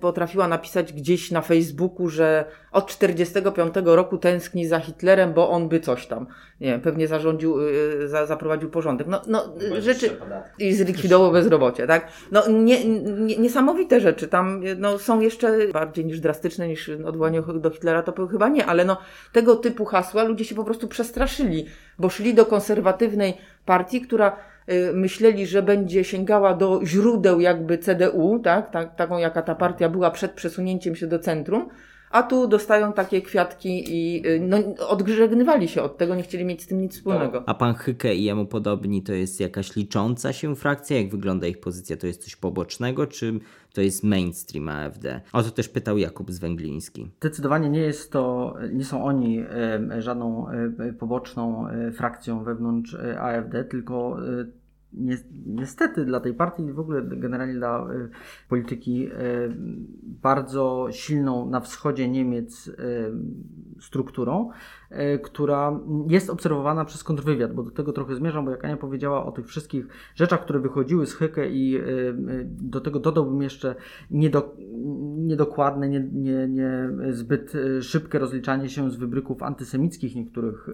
[0.00, 5.80] potrafiła napisać gdzieś na Facebooku, że od 45 roku tęskni za Hitlerem, bo on by
[5.80, 6.26] coś tam,
[6.60, 9.06] nie wiem, pewnie zarządził, y, za, zaprowadził porządek.
[9.06, 10.10] No, no rzeczy
[10.58, 12.08] i zlikwidował bezrobocie, tak?
[12.32, 14.28] No nie, nie, niesamowite rzeczy.
[14.28, 18.84] Tam no, są jeszcze bardziej niż drastyczne niż odwołanie do Hitlera, to chyba nie, ale
[18.84, 18.96] no
[19.32, 21.66] tego typu hasła ludzie się po prostu przestraszyli,
[21.98, 24.53] bo szli do konserwatywnej partii, która Y,
[24.94, 30.10] myśleli, że będzie sięgała do źródeł jakby CDU, tak, tak, taką jaka ta partia była
[30.10, 31.68] przed przesunięciem się do centrum,
[32.14, 34.56] a tu dostają takie kwiatki i y, no,
[34.88, 37.42] odgrzegnywali się od tego, nie chcieli mieć z tym nic wspólnego.
[37.46, 40.96] A pan Hyke i jemu podobni to jest jakaś licząca się frakcja?
[40.96, 41.96] Jak wygląda ich pozycja?
[41.96, 43.38] To jest coś pobocznego, czy
[43.72, 45.20] to jest mainstream AfD?
[45.32, 47.10] O to też pytał Jakub Zwęgliński.
[47.20, 53.64] Zdecydowanie nie jest to, nie są oni e, żadną e, poboczną e, frakcją wewnątrz AfD,
[53.64, 54.16] tylko
[55.46, 58.08] niestety dla tej partii i w ogóle generalnie dla y,
[58.48, 59.10] polityki y,
[60.22, 62.74] bardzo silną na wschodzie Niemiec y,
[63.80, 64.50] strukturą,
[65.22, 69.32] która jest obserwowana przez kontrwywiad, bo do tego trochę zmierzam, bo jak Ania powiedziała o
[69.32, 71.80] tych wszystkich rzeczach, które wychodziły z Hyke i
[72.44, 73.74] do tego dodałbym jeszcze
[74.10, 74.56] niedo,
[75.16, 80.70] niedokładne, nie, nie, nie zbyt szybkie rozliczanie się z wybryków antysemickich niektórych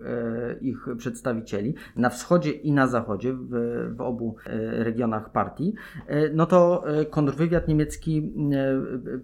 [0.60, 3.48] ich przedstawicieli na wschodzie i na zachodzie w,
[3.96, 5.74] w obu e, regionach partii,
[6.06, 8.32] e, no to e, kontrwywiad niemiecki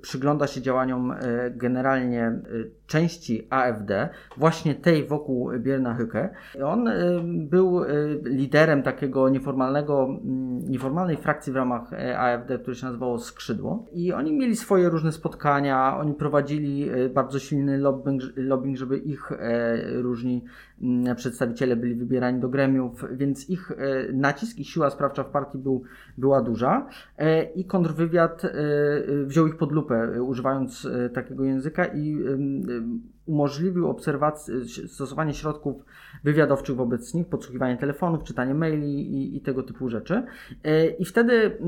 [0.01, 1.15] przygląda się działaniom
[1.51, 2.41] generalnie
[2.87, 5.97] części AfD, właśnie tej wokół Bierna.
[6.65, 6.89] On
[7.25, 7.81] był
[8.25, 10.21] liderem takiego nieformalnego,
[10.69, 13.85] nieformalnej frakcji w ramach AfD, które się nazywało Skrzydło.
[13.93, 19.33] I oni mieli swoje różne spotkania, oni prowadzili bardzo silny lobbying, lobbying żeby ich
[19.93, 20.45] różni
[21.17, 23.73] przedstawiciele byli wybierani do gremiów, więc ich
[24.13, 25.83] nacisk i siła sprawcza w partii był,
[26.19, 28.51] była duża e, i kontrwywiad e,
[29.25, 32.19] wziął ich pod lupę, e, używając takiego języka i
[33.27, 34.55] umożliwił obserwację,
[34.89, 35.85] stosowanie środków
[36.25, 40.23] wywiadowczych wobec nich, podsłuchiwanie telefonów, czytanie maili i, i tego typu rzeczy.
[40.99, 41.59] I wtedy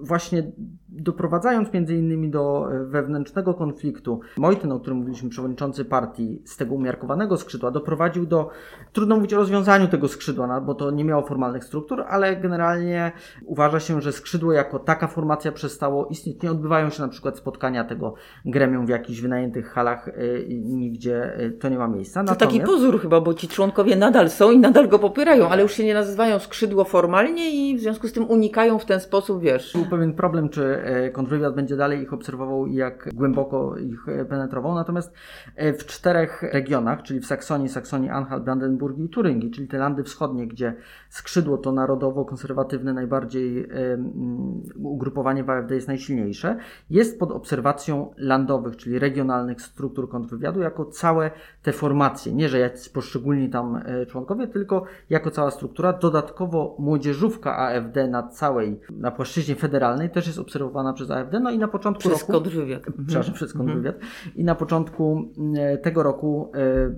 [0.00, 0.52] właśnie
[0.88, 6.74] doprowadzając między innymi do e, wewnętrznego konfliktu, Mojten, o którym mówiliśmy, przewodniczący partii z tego
[6.74, 8.50] umiarkowanego skrzydła, doprowadził do,
[8.92, 13.12] trudno mówić o rozwiązaniu tego skrzydła, bo to nie miało formalnych struktur, ale generalnie
[13.44, 16.42] uważa się, że skrzydło jako taka formacja przestało istnieć.
[16.42, 20.12] Nie odbywają się na przykład spotkania tego gremium w jakichś wynajętych halach, e,
[20.48, 22.20] nigdzie e, to nie ma miejsca.
[22.20, 22.56] To Natomiast...
[22.56, 25.84] taki pozór chyba, bo ci członkowie nadal są i nadal go popierają, ale już się
[25.84, 29.72] nie nazywają skrzydło formalnie i w związku z tym unikają w ten sposób, wiesz.
[29.90, 34.74] Pewien problem, czy E, kontrwywiad będzie dalej ich obserwował i jak głęboko ich e, penetrował.
[34.74, 35.12] Natomiast
[35.56, 40.02] e, w czterech regionach, czyli w Saksonii, Saksonii, Anhalt, Brandenburgii i Turyngii, czyli te landy
[40.02, 40.74] wschodnie, gdzie
[41.08, 43.68] skrzydło to narodowo-konserwatywne najbardziej
[44.82, 46.56] ugrupowanie w AfD jest najsilniejsze,
[46.90, 51.30] jest pod obserwacją landowych, czyli regionalnych struktur kontrwywiadu jako całe
[51.62, 52.32] te formacje.
[52.32, 55.92] Nie, że jacyś poszczególni tam członkowie, tylko jako cała struktura.
[55.92, 59.75] Dodatkowo młodzieżówka AfD na całej, na płaszczyźnie federalnej
[60.12, 61.40] też jest obserwowana przez AfD.
[61.40, 62.32] No i na początku przez roku...
[62.32, 62.80] Kontrwywiad.
[62.80, 63.34] Przepraszam, mhm.
[63.34, 63.96] przez kontrwywiad.
[64.36, 66.52] I na początku e, tego roku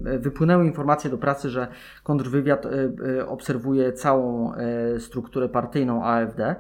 [0.05, 1.69] e, wypłynęły informacje do pracy, że
[2.05, 4.53] kontrwywiad e, obserwuje całą
[4.99, 6.57] strukturę partyjną AfD.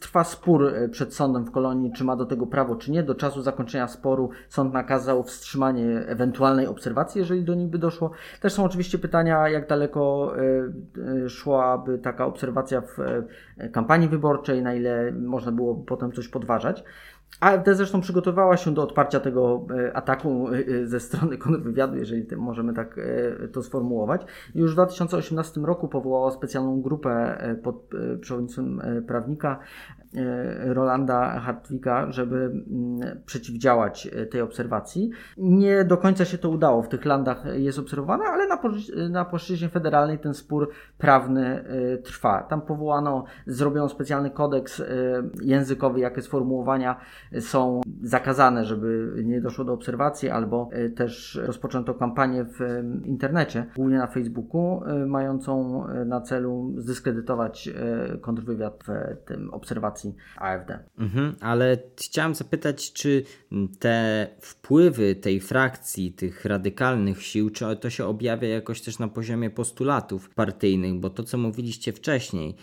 [0.00, 3.02] Trwa spór przed sądem w Kolonii, czy ma do tego prawo, czy nie.
[3.02, 8.10] Do czasu zakończenia sporu sąd nakazał wstrzymanie ewentualnej obserwacji, jeżeli do niej by doszło.
[8.40, 10.32] Też są oczywiście pytania, jak daleko
[11.28, 12.96] szłaby taka obserwacja w
[13.72, 16.84] kampanii wyborczej, na ile można było potem coś podważać.
[17.40, 22.36] AfD zresztą przygotowała się do odparcia tego e, ataku e, e, ze strony kontrwywiadu, jeżeli
[22.36, 23.00] możemy tak
[23.52, 24.22] to sformułować.
[24.54, 29.58] Już w 2018 roku powołała specjalną grupę pod przewodnictwem prawnika
[30.64, 35.10] Rolanda Hartwiga, żeby mm, przeciwdziałać tej obserwacji.
[35.36, 38.58] Nie do końca się to udało, w tych landach jest obserwowane, ale na,
[39.10, 41.64] na płaszczyźnie federalnej ten spór prawny
[42.04, 42.42] trwa.
[42.42, 44.82] Tam powołano, zrobiono specjalny kodeks
[45.42, 47.00] językowy, jakie sformułowania
[47.40, 52.60] są zakazane, żeby nie doszło do obserwacji, albo też rozpoczęto kampanię w
[53.06, 57.70] internecie, głównie na Facebooku, mającą na celu zdyskredytować
[58.20, 60.78] kontrwywiad w tym obserwacji AfD.
[60.98, 63.22] Mhm, ale chciałem zapytać, czy
[63.78, 69.50] te wpływy tej frakcji, tych radykalnych sił, czy to się objawia jakoś też na poziomie
[69.50, 72.56] postulatów partyjnych, bo to, co mówiliście wcześniej,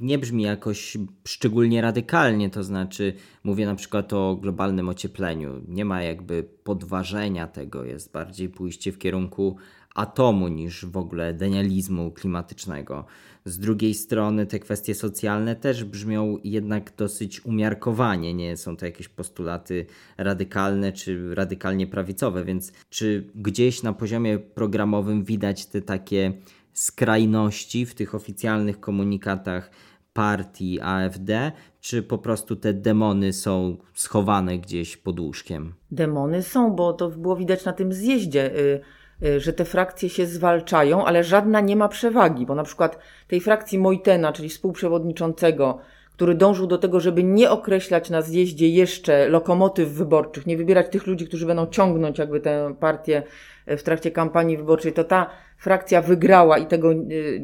[0.00, 0.96] nie brzmi jakoś
[1.28, 3.14] szczególnie radykalnie, to znaczy
[3.44, 5.62] mówię na przykład o globalnym ociepleniu.
[5.68, 9.56] Nie ma jakby podważenia tego, jest bardziej pójście w kierunku
[9.94, 13.04] atomu niż w ogóle denializmu klimatycznego.
[13.44, 19.08] Z drugiej strony te kwestie socjalne też brzmią jednak dosyć umiarkowanie, nie są to jakieś
[19.08, 19.86] postulaty
[20.18, 26.32] radykalne czy radykalnie prawicowe, więc czy gdzieś na poziomie programowym widać te takie
[26.78, 29.70] skrajności w tych oficjalnych komunikatach
[30.12, 35.74] partii AfD, czy po prostu te demony są schowane gdzieś pod łóżkiem?
[35.90, 38.58] Demony są, bo to było widać na tym zjeździe.
[38.58, 38.80] Y,
[39.22, 42.98] Y, że te frakcje się zwalczają, ale żadna nie ma przewagi, bo na przykład
[43.28, 45.78] tej frakcji Mojtena, czyli współprzewodniczącego,
[46.16, 51.06] który dążył do tego, żeby nie określać na zjeździe jeszcze lokomotyw wyborczych, nie wybierać tych
[51.06, 53.22] ludzi, którzy będą ciągnąć jakby tę partię
[53.66, 57.40] w trakcie kampanii wyborczej, to ta frakcja wygrała i tego y,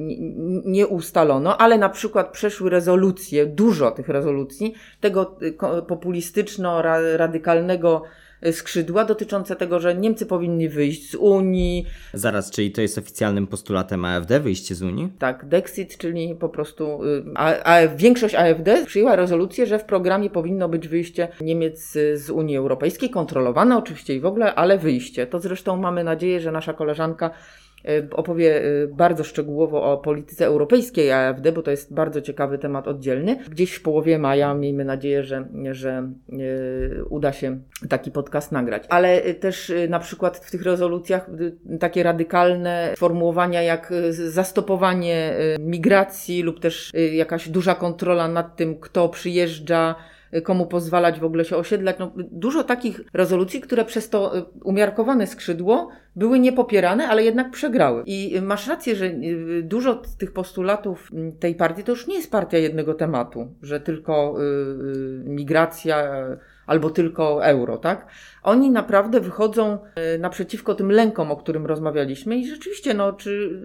[0.65, 5.57] nie ustalono, ale na przykład przeszły rezolucje, dużo tych rezolucji, tego y,
[5.87, 8.01] populistyczno-radykalnego
[8.53, 11.87] skrzydła dotyczące tego, że Niemcy powinni wyjść z Unii.
[12.15, 15.13] Zaraz, czyli to jest oficjalnym postulatem AfD, wyjście z Unii?
[15.19, 20.31] Tak, Dexit, czyli po prostu y, a, a większość AfD przyjęła rezolucję, że w programie
[20.31, 25.27] powinno być wyjście Niemiec z Unii Europejskiej, kontrolowane oczywiście i w ogóle, ale wyjście.
[25.27, 27.31] To zresztą mamy nadzieję, że nasza koleżanka
[28.11, 33.37] opowie y, bardzo szczegółowo o polityce europejskiej AfD, bo to jest bardzo ciekawy temat oddzielny.
[33.51, 37.59] Gdzieś w połowie maja miejmy nadzieję, że, że y, uda się
[37.89, 38.85] taki podcast nagrać.
[38.89, 41.31] Ale też na przykład w tych rezolucjach
[41.81, 49.95] takie radykalne formułowania jak zastopowanie migracji lub też jakaś duża kontrola nad tym, kto przyjeżdża,
[50.41, 51.97] komu pozwalać w ogóle się osiedlać.
[51.99, 58.03] No, dużo takich rezolucji, które przez to y, umiarkowane skrzydło były niepopierane, ale jednak przegrały.
[58.07, 62.15] I masz rację, że y, dużo z tych postulatów mm, tej partii to już nie
[62.15, 66.27] jest partia jednego tematu, że tylko y, migracja
[66.73, 68.07] albo tylko euro, tak?
[68.43, 69.79] Oni naprawdę wychodzą
[70.19, 73.61] naprzeciwko tym lękom, o którym rozmawialiśmy i rzeczywiście, no, czy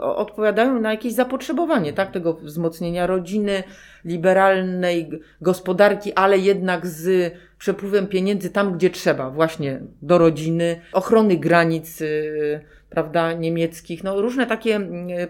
[0.00, 2.10] odpowiadają na jakieś zapotrzebowanie, tak?
[2.10, 3.62] Tego wzmocnienia rodziny,
[4.04, 12.00] liberalnej gospodarki, ale jednak z przepływem pieniędzy tam, gdzie trzeba, właśnie do rodziny, ochrony granic,
[12.00, 14.80] y, prawda, niemieckich, no różne takie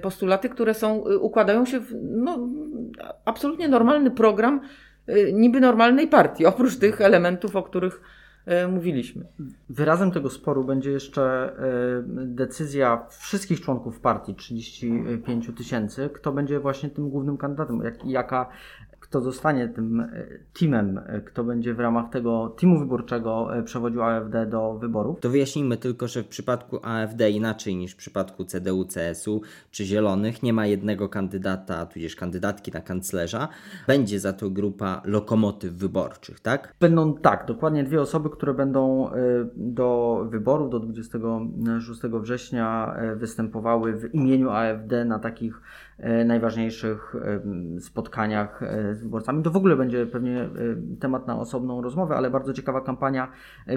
[0.02, 2.48] postulaty, które są, układają się w no,
[3.24, 4.60] absolutnie normalny program
[5.32, 8.00] niby normalnej partii, oprócz tych elementów, o których
[8.48, 9.24] E, mówiliśmy.
[9.70, 16.90] Wyrazem tego sporu będzie jeszcze e, decyzja wszystkich członków partii, 35 tysięcy, kto będzie właśnie
[16.90, 18.48] tym głównym kandydatem, jak, jaka
[19.08, 20.26] kto zostanie tym e,
[20.60, 25.20] teamem, e, kto będzie w ramach tego teamu wyborczego e, przewodził AfD do wyborów.
[25.20, 30.42] To wyjaśnijmy tylko, że w przypadku AfD inaczej niż w przypadku CDU, CSU czy Zielonych
[30.42, 33.48] nie ma jednego kandydata, tudzież kandydatki na kanclerza.
[33.86, 36.74] Będzie za to grupa lokomotyw wyborczych, tak?
[36.80, 39.10] Będą tak, dokładnie dwie osoby, które będą
[39.56, 45.60] do wyborów do 26 września występowały w imieniu AfD na takich
[46.24, 47.14] najważniejszych
[47.76, 49.42] e, spotkaniach e, z wyborcami.
[49.42, 50.48] To w ogóle będzie pewnie
[51.00, 53.32] temat na osobną rozmowę, ale bardzo ciekawa kampania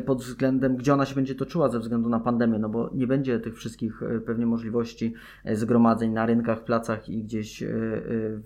[0.06, 3.40] pod względem, gdzie ona się będzie toczyła ze względu na pandemię, no bo nie będzie
[3.40, 5.14] tych wszystkich pewnie możliwości
[5.54, 7.64] zgromadzeń na rynkach, placach i gdzieś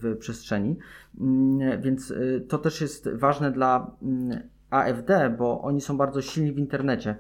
[0.02, 0.78] w przestrzeni.
[1.20, 2.14] Mm, więc
[2.48, 7.10] to też jest ważne dla mm, AfD, bo oni są bardzo silni w internecie.
[7.10, 7.16] E,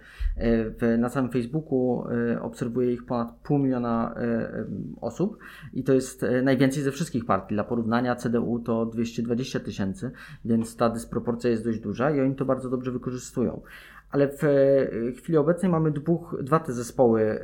[0.69, 4.65] w, na samym Facebooku e, obserwuje ich ponad pół miliona e,
[5.01, 5.37] osób
[5.73, 7.55] i to jest najwięcej ze wszystkich partii.
[7.55, 10.11] Dla porównania CDU to 220 tysięcy,
[10.45, 13.61] więc ta dysproporcja jest dość duża i oni to bardzo dobrze wykorzystują
[14.15, 14.41] ale w
[15.17, 17.39] chwili obecnej mamy dwóch, dwa te zespoły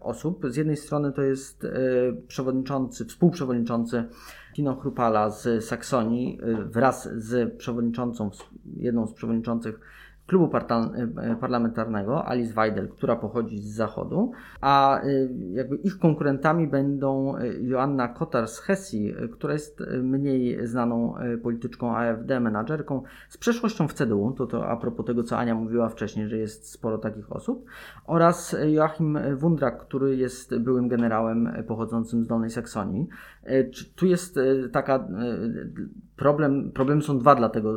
[0.00, 0.46] osób.
[0.48, 1.66] Z jednej strony to jest
[2.26, 4.04] przewodniczący, współprzewodniczący
[4.54, 8.30] Tino Chrupala z Saksonii wraz z przewodniczącą,
[8.76, 9.80] jedną z przewodniczących
[10.26, 10.50] klubu
[11.40, 15.00] parlamentarnego Alice Weidel, która pochodzi z zachodu, a
[15.50, 23.02] jakby ich konkurentami będą Joanna Kotar z Hesji, która jest mniej znaną polityczką AfD, menadżerką,
[23.28, 26.70] z przeszłością w CDU, to to a propos tego, co Ania mówiła wcześniej, że jest
[26.70, 27.64] sporo takich osób,
[28.06, 33.08] oraz Joachim Wundrak, który jest byłym generałem pochodzącym z Dolnej Saksonii.
[33.96, 34.38] Tu jest
[34.72, 35.08] taka
[36.16, 37.74] problem, problem są dwa dla tego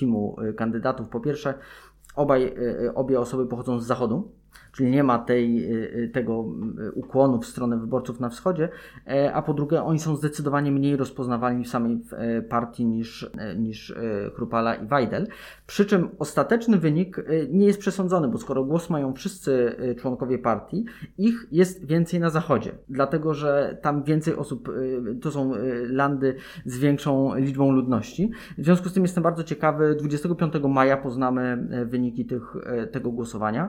[0.00, 1.08] teamu kandydatów.
[1.08, 1.54] Po pierwsze,
[2.18, 2.54] obaj,
[2.94, 4.32] obie osoby pochodzą z zachodu,
[4.72, 6.44] czyli nie ma tej, y, y, tego
[6.78, 8.68] y, ukłonu w stronę wyborców na wschodzie,
[9.06, 13.56] e, a po drugie oni są zdecydowanie mniej rozpoznawalni w samej e, partii niż, e,
[13.56, 13.94] niż
[14.34, 15.26] Krupala i Weidel.
[15.66, 20.84] Przy czym ostateczny wynik nie jest przesądzony, bo skoro głos mają wszyscy członkowie partii,
[21.18, 24.72] ich jest więcej na zachodzie, dlatego że tam więcej osób,
[25.22, 25.52] to są
[25.90, 28.30] landy z większą liczbą ludności.
[28.58, 32.56] W związku z tym jestem bardzo ciekawy, 25 maja poznamy wyniki tych,
[32.92, 33.68] tego głosowania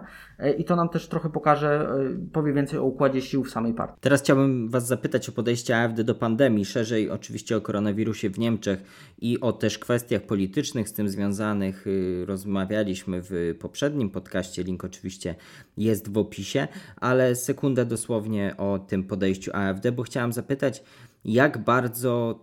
[0.58, 1.90] i to nam też trochę pokaże,
[2.34, 3.98] powie więcej o układzie sił w samej partii.
[4.02, 8.84] Teraz chciałbym Was zapytać o podejście AfD do pandemii, szerzej oczywiście o koronawirusie w Niemczech
[9.22, 11.88] i o też kwestiach politycznych z tym związanych.
[11.88, 15.36] Y, rozmawialiśmy w poprzednim podcaście, link oczywiście
[15.78, 20.84] jest w opisie, ale sekundę dosłownie o tym podejściu AfD, bo chciałam zapytać,
[21.26, 22.40] jak bardzo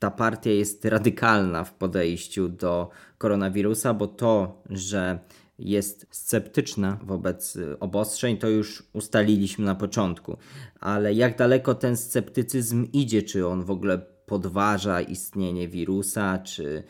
[0.00, 5.18] ta partia jest radykalna w podejściu do koronawirusa, bo to, że
[5.60, 10.36] jest sceptyczna wobec y, obostrzeń, to już ustaliliśmy na początku.
[10.80, 13.22] Ale jak daleko ten sceptycyzm idzie?
[13.22, 16.38] Czy on w ogóle podważa istnienie wirusa?
[16.38, 16.82] Czy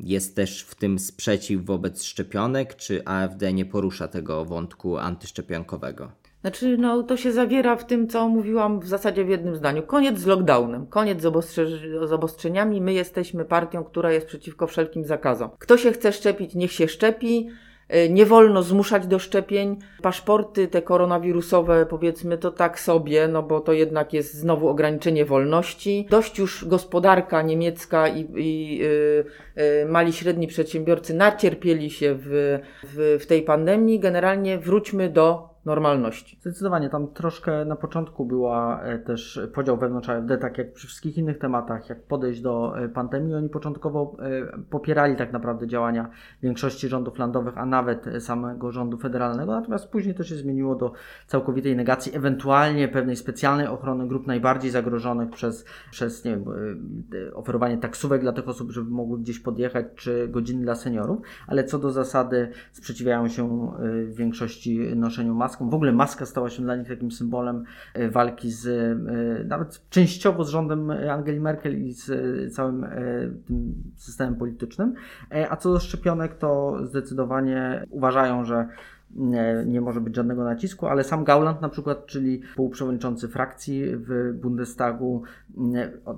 [0.00, 2.76] jest też w tym sprzeciw wobec szczepionek?
[2.76, 6.12] Czy AfD nie porusza tego wątku antyszczepionkowego?
[6.40, 9.82] Znaczy, no to się zawiera w tym, co mówiłam w zasadzie w jednym zdaniu.
[9.82, 11.66] Koniec z lockdownem, koniec z, obostrze
[12.06, 12.80] z obostrzeniami.
[12.80, 15.50] My jesteśmy partią, która jest przeciwko wszelkim zakazom.
[15.58, 17.48] Kto się chce szczepić, niech się szczepi.
[17.88, 19.76] E, nie wolno zmuszać do szczepień.
[20.02, 26.06] Paszporty te koronawirusowe, powiedzmy to tak sobie, no bo to jednak jest znowu ograniczenie wolności.
[26.10, 29.24] Dość już gospodarka niemiecka i, i y,
[29.62, 34.00] y, mali średni przedsiębiorcy nacierpieli się w, w, w tej pandemii.
[34.00, 36.38] Generalnie wróćmy do normalności.
[36.40, 41.18] Zdecydowanie, tam troszkę na początku była e, też podział wewnątrz AfD, tak jak przy wszystkich
[41.18, 43.34] innych tematach, jak podejść do e, pandemii.
[43.34, 46.10] Oni początkowo e, popierali tak naprawdę działania
[46.42, 50.92] większości rządów landowych, a nawet samego rządu federalnego, natomiast później to się zmieniło do
[51.26, 56.44] całkowitej negacji, ewentualnie pewnej specjalnej ochrony grup najbardziej zagrożonych przez, przez nie wiem,
[57.34, 61.78] oferowanie taksówek dla tych osób, żeby mogły gdzieś podjechać, czy godziny dla seniorów, ale co
[61.78, 63.72] do zasady sprzeciwiają się
[64.04, 65.70] w większości noszeniu mask maską.
[65.70, 70.44] W ogóle maska stała się dla nich takim symbolem e, walki z, e, nawet częściowo
[70.44, 72.86] z rządem Angeli Merkel i z e, całym
[73.46, 74.94] tym systemem politycznym.
[75.50, 78.68] A co do szczepionek, to zdecydowanie uważają, że
[79.16, 84.32] nie, nie może być żadnego nacisku, ale sam Gauland na przykład, czyli półprzewodniczący frakcji w
[84.34, 85.22] Bundestagu,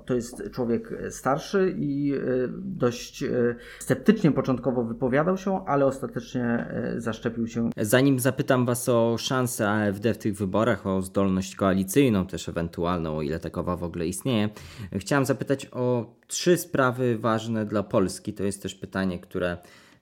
[0.05, 2.19] to jest człowiek starszy i e,
[2.57, 7.69] dość e, sceptycznie początkowo wypowiadał się, ale ostatecznie e, zaszczepił się.
[7.77, 13.21] Zanim zapytam Was o szansę AfD w tych wyborach, o zdolność koalicyjną też ewentualną, o
[13.21, 14.49] ile takowa w ogóle istnieje,
[14.93, 18.33] chciałem zapytać o trzy sprawy ważne dla Polski.
[18.33, 19.57] To jest też pytanie, które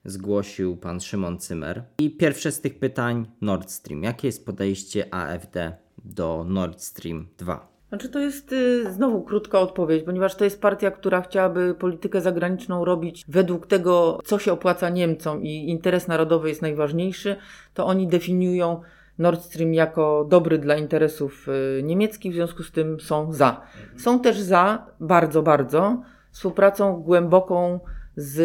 [0.08, 1.84] zgłosił pan Szymon Cymer.
[2.00, 4.04] I pierwsze z tych pytań Nord Stream.
[4.04, 7.78] Jakie jest podejście AfD do Nord Stream 2?
[7.90, 12.86] Znaczy to jest y, znowu krótka odpowiedź, ponieważ to jest partia, która chciałaby politykę zagraniczną
[12.86, 17.36] robić według tego, co się opłaca Niemcom i interes narodowy jest najważniejszy,
[17.74, 18.82] to oni definiują
[19.18, 21.48] Nord Stream jako dobry dla interesów
[21.80, 23.62] y, niemieckich, w związku z tym są za.
[23.98, 26.02] Są też za, bardzo, bardzo,
[26.32, 27.80] współpracą głęboką
[28.18, 28.40] z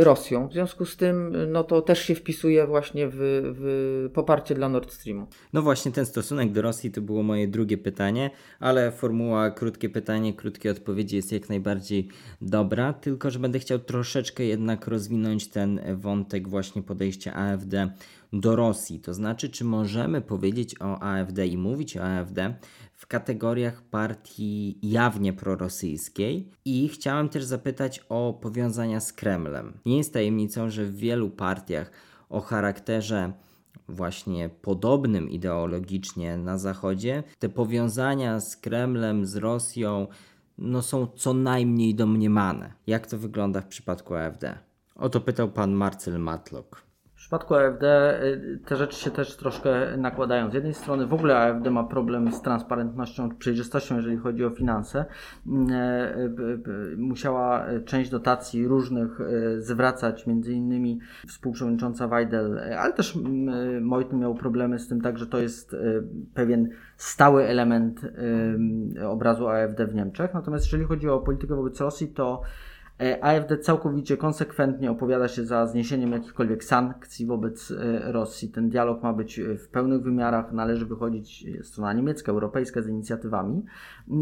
[0.00, 0.48] y, Rosją.
[0.48, 4.92] W związku z tym no to też się wpisuje właśnie w, w, poparcie dla Nord
[4.92, 5.26] Streamu.
[5.52, 10.34] No właśnie ten stosunek do Rosji to było moje drugie pytanie, ale formuła krótkie pytanie,
[10.34, 12.08] krótkie odpowiedzi jest jak najbardziej
[12.42, 17.90] dobra, tylko że będę chciał troszeczkę jednak rozwinąć ten wątek właśnie podejścia AfD
[18.32, 19.00] do Rosji.
[19.00, 22.54] To znaczy, czy możemy powiedzieć o AfD i mówić o AfD
[23.04, 26.50] w kategoriach partii jawnie prorosyjskiej?
[26.64, 29.72] I chciałem też zapytać o powiązania z Kremlem.
[29.86, 31.90] Nie jest tajemnicą, że w wielu partiach
[32.28, 33.32] o charakterze
[33.88, 40.06] właśnie podobnym ideologicznie na Zachodzie, te powiązania z Kremlem, z Rosją,
[40.58, 42.72] no są co najmniej domniemane.
[42.86, 44.58] Jak to wygląda w przypadku AfD?
[44.94, 46.83] O to pytał pan Marcel Matlock.
[47.24, 47.84] Przypadku AfD
[48.22, 50.50] y, te rzeczy się też troszkę nakładają.
[50.50, 55.04] Z jednej strony w ogóle AfD ma problem z transparentnością, przejrzystością, jeżeli chodzi o finanse.
[55.46, 59.18] Mm, e, musiała część dotacji różnych
[59.58, 65.38] zwracać, między innymi współprzewodnicząca Weidel, ale też mm, Mojten miał problemy z tym, także to
[65.38, 65.76] jest
[66.34, 68.00] pewien stały element
[69.08, 70.34] obrazu AfD w Niemczech.
[70.34, 72.73] Natomiast jeżeli chodzi o politykę wobec Rosji, to e,
[73.20, 78.48] AfD całkowicie konsekwentnie opowiada się za zniesieniem jakichkolwiek sankcji wobec e, Rosji.
[78.48, 83.62] Ten dialog ma być w pełnych wymiarach, należy wychodzić strona niemiecka, europejska z inicjatywami.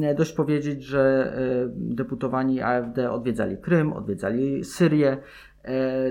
[0.03, 1.33] E, dość powiedzieć, że
[1.77, 5.52] deputowani AfD odwiedzali Krym, odwiedzali Syrię, E,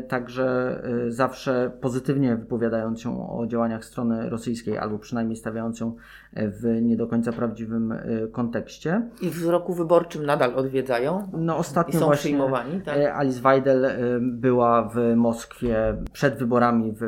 [0.07, 5.95] także e, zawsze pozytywnie wypowiadając się o działaniach strony rosyjskiej, albo przynajmniej stawiając ją
[6.33, 7.97] w nie do końca prawdziwym e,
[8.31, 9.09] kontekście.
[9.21, 11.27] I w roku wyborczym nadal odwiedzają?
[11.33, 12.97] No ostatnio I są właśnie przyjmowani, tak?
[12.97, 13.85] Alice Weidel
[14.21, 17.01] była w Moskwie przed wyborami w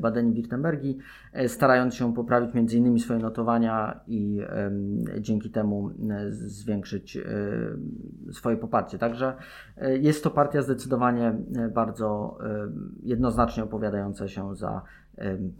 [0.00, 0.98] Badeni-Wirtembergi,
[1.46, 4.40] starając się poprawić innymi swoje notowania i
[5.20, 5.90] dzięki temu
[6.30, 7.18] zwiększyć
[8.32, 8.98] swoje poparcie.
[8.98, 9.36] Także
[10.00, 11.34] jest to partia zdecydowanie
[11.74, 12.38] bardzo
[13.02, 14.82] jednoznacznie opowiadające się za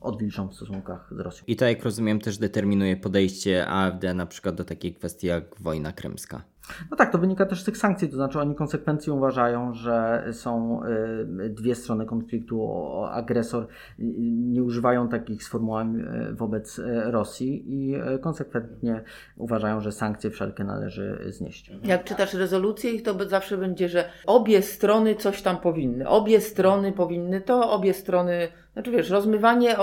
[0.01, 1.45] odwilżą w stosunkach z Rosją.
[1.47, 5.93] I to, jak rozumiem, też determinuje podejście AfD na przykład do takiej kwestii jak wojna
[5.93, 6.43] krymska.
[6.91, 10.81] No tak, to wynika też z tych sankcji, to znaczy oni konsekwencje uważają, że są
[10.85, 12.71] y, dwie strony konfliktu,
[13.11, 13.67] agresor
[13.99, 19.03] nie używają takich sformułowań y, wobec y, Rosji i konsekwentnie
[19.37, 21.73] uważają, że sankcje wszelkie należy znieść.
[21.85, 27.41] Jak czytasz rezolucję, to zawsze będzie, że obie strony coś tam powinny, obie strony powinny
[27.41, 29.79] to, obie strony, znaczy wiesz, rozmywanie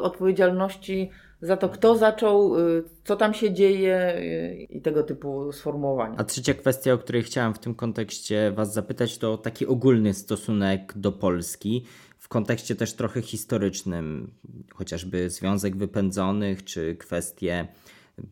[0.00, 1.10] odpowiedzialności
[1.42, 6.14] za to, kto zaczął, y, co tam się dzieje y, i tego typu sformułowania.
[6.18, 10.92] A trzecia kwestia, o której chciałem w tym kontekście Was zapytać, to taki ogólny stosunek
[10.96, 11.84] do Polski.
[12.18, 14.30] W kontekście też trochę historycznym,
[14.74, 17.68] chociażby Związek Wypędzonych, czy kwestie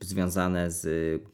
[0.00, 0.86] związane z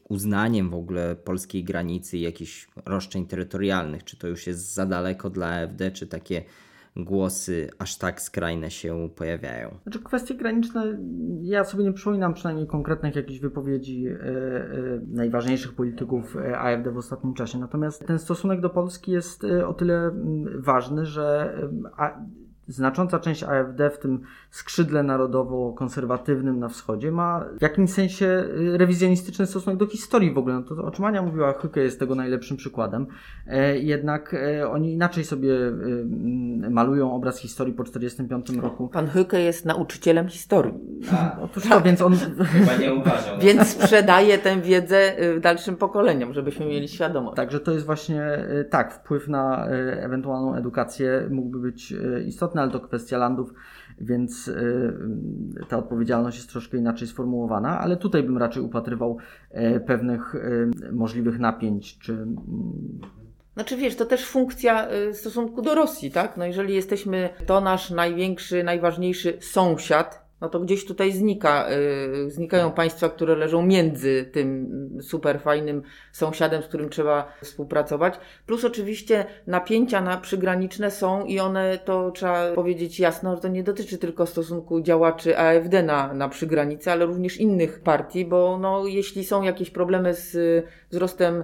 [0.09, 4.03] uznaniem w ogóle polskiej granicy i jakichś roszczeń terytorialnych.
[4.03, 6.43] Czy to już jest za daleko dla AfD, czy takie
[6.95, 9.77] głosy aż tak skrajne się pojawiają.
[9.83, 10.97] Znaczy kwestie graniczne,
[11.41, 16.97] ja sobie nie przypominam przynajmniej konkretnych jakichś wypowiedzi e, e, najważniejszych polityków e, AfD w
[16.97, 17.59] ostatnim czasie.
[17.59, 21.57] Natomiast ten stosunek do Polski jest o tyle mm, ważny, że
[21.97, 22.19] a,
[22.67, 29.45] znacząca część AfD w tym skrzydle narodowo-konserwatywnym na wschodzie ma w jakimś sensie y, rewizjonistyczny
[29.45, 30.55] stosunek do historii w ogóle.
[30.55, 33.07] No to, o czym Ania mówiła, Hyke jest tego najlepszym przykładem.
[33.47, 38.87] E, jednak e, oni inaczej sobie e, malują obraz historii po 1945 roku.
[38.87, 40.73] Pan Hyke jest nauczycielem historii.
[41.13, 42.15] A, otóż to, więc on...
[42.45, 43.39] Chyba nie uważał.
[43.45, 47.35] więc sprzedaje tę wiedzę y, dalszym pokoleniom, żebyśmy mieli świadomość.
[47.35, 49.67] Także to jest właśnie, y, tak, wpływ na
[49.99, 51.93] ewentualną edukację mógłby być
[52.25, 53.53] istotny, ale to kwestia landów
[54.01, 54.93] więc y,
[55.69, 59.17] ta odpowiedzialność jest troszkę inaczej sformułowana, ale tutaj bym raczej upatrywał
[59.51, 62.35] e, pewnych y, możliwych napięć czy mm,
[63.53, 66.37] znaczy wiesz, to też funkcja y, w stosunku do Rosji, tak?
[66.37, 72.71] No jeżeli jesteśmy, to nasz największy, najważniejszy sąsiad, no to gdzieś tutaj znika, yy, znikają
[72.71, 74.69] państwa, które leżą między tym
[75.01, 75.81] super fajnym
[76.11, 78.19] sąsiadem, z którym trzeba współpracować.
[78.45, 83.63] Plus oczywiście napięcia na przygraniczne są i one, to trzeba powiedzieć jasno, że to nie
[83.63, 89.23] dotyczy tylko stosunku działaczy AfD na, na przygranicy, ale również innych partii, bo no, jeśli
[89.23, 91.43] są jakieś problemy z wzrostem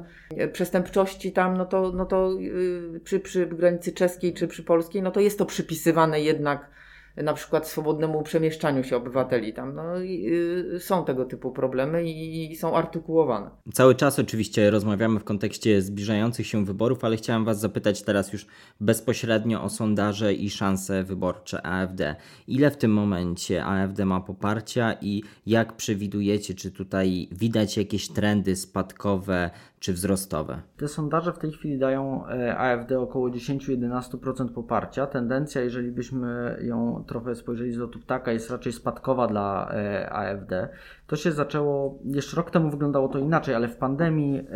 [0.53, 5.11] przestępczości tam, no to, no to yy, przy, przy granicy czeskiej czy przy polskiej, no
[5.11, 6.69] to jest to przypisywane jednak
[7.17, 9.75] na przykład swobodnemu przemieszczaniu się obywateli tam.
[9.75, 13.49] No, y, są tego typu problemy i, i, są artykułowane.
[13.73, 18.45] Cały czas oczywiście rozmawiamy w kontekście zbliżających się wyborów, ale chciałem Was zapytać teraz już
[18.79, 22.15] bezpośrednio o sondaże i szanse wyborcze AfD.
[22.47, 28.55] Ile w tym momencie AfD ma poparcia i jak przewidujecie, czy tutaj widać jakieś trendy
[28.55, 29.49] spadkowe
[29.81, 30.61] czy wzrostowe?
[30.77, 35.07] Te sondaże w tej chwili dają e, AfD około 10-11% poparcia.
[35.07, 40.69] Tendencja, jeżeli byśmy ją trochę spojrzeli z lotu ptaka, jest raczej spadkowa dla e, AfD.
[41.07, 44.47] To się zaczęło, jeszcze rok temu wyglądało to inaczej, ale w pandemii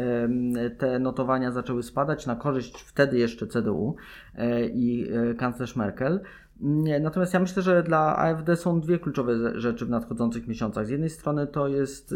[0.78, 3.95] te notowania zaczęły spadać na korzyść wtedy jeszcze CDU
[4.36, 6.19] e, i kanclerz Merkel.
[6.60, 10.86] Nie, natomiast ja myślę, że dla AfD są dwie kluczowe rzeczy w nadchodzących miesiącach.
[10.86, 12.16] Z jednej strony to jest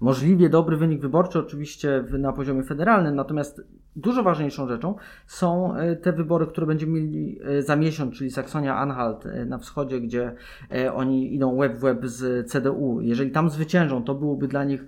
[0.00, 3.62] możliwie dobry wynik wyborczy, oczywiście na poziomie federalnym, natomiast
[3.96, 4.94] dużo ważniejszą rzeczą
[5.26, 10.00] są e, te wybory, które będziemy mieli e, za miesiąc, czyli Saksonia-Anhalt e, na wschodzie,
[10.00, 10.34] gdzie
[10.94, 13.00] oni idą web w web z CDU.
[13.00, 14.86] Jeżeli tam zwyciężą, to byłoby dla nich,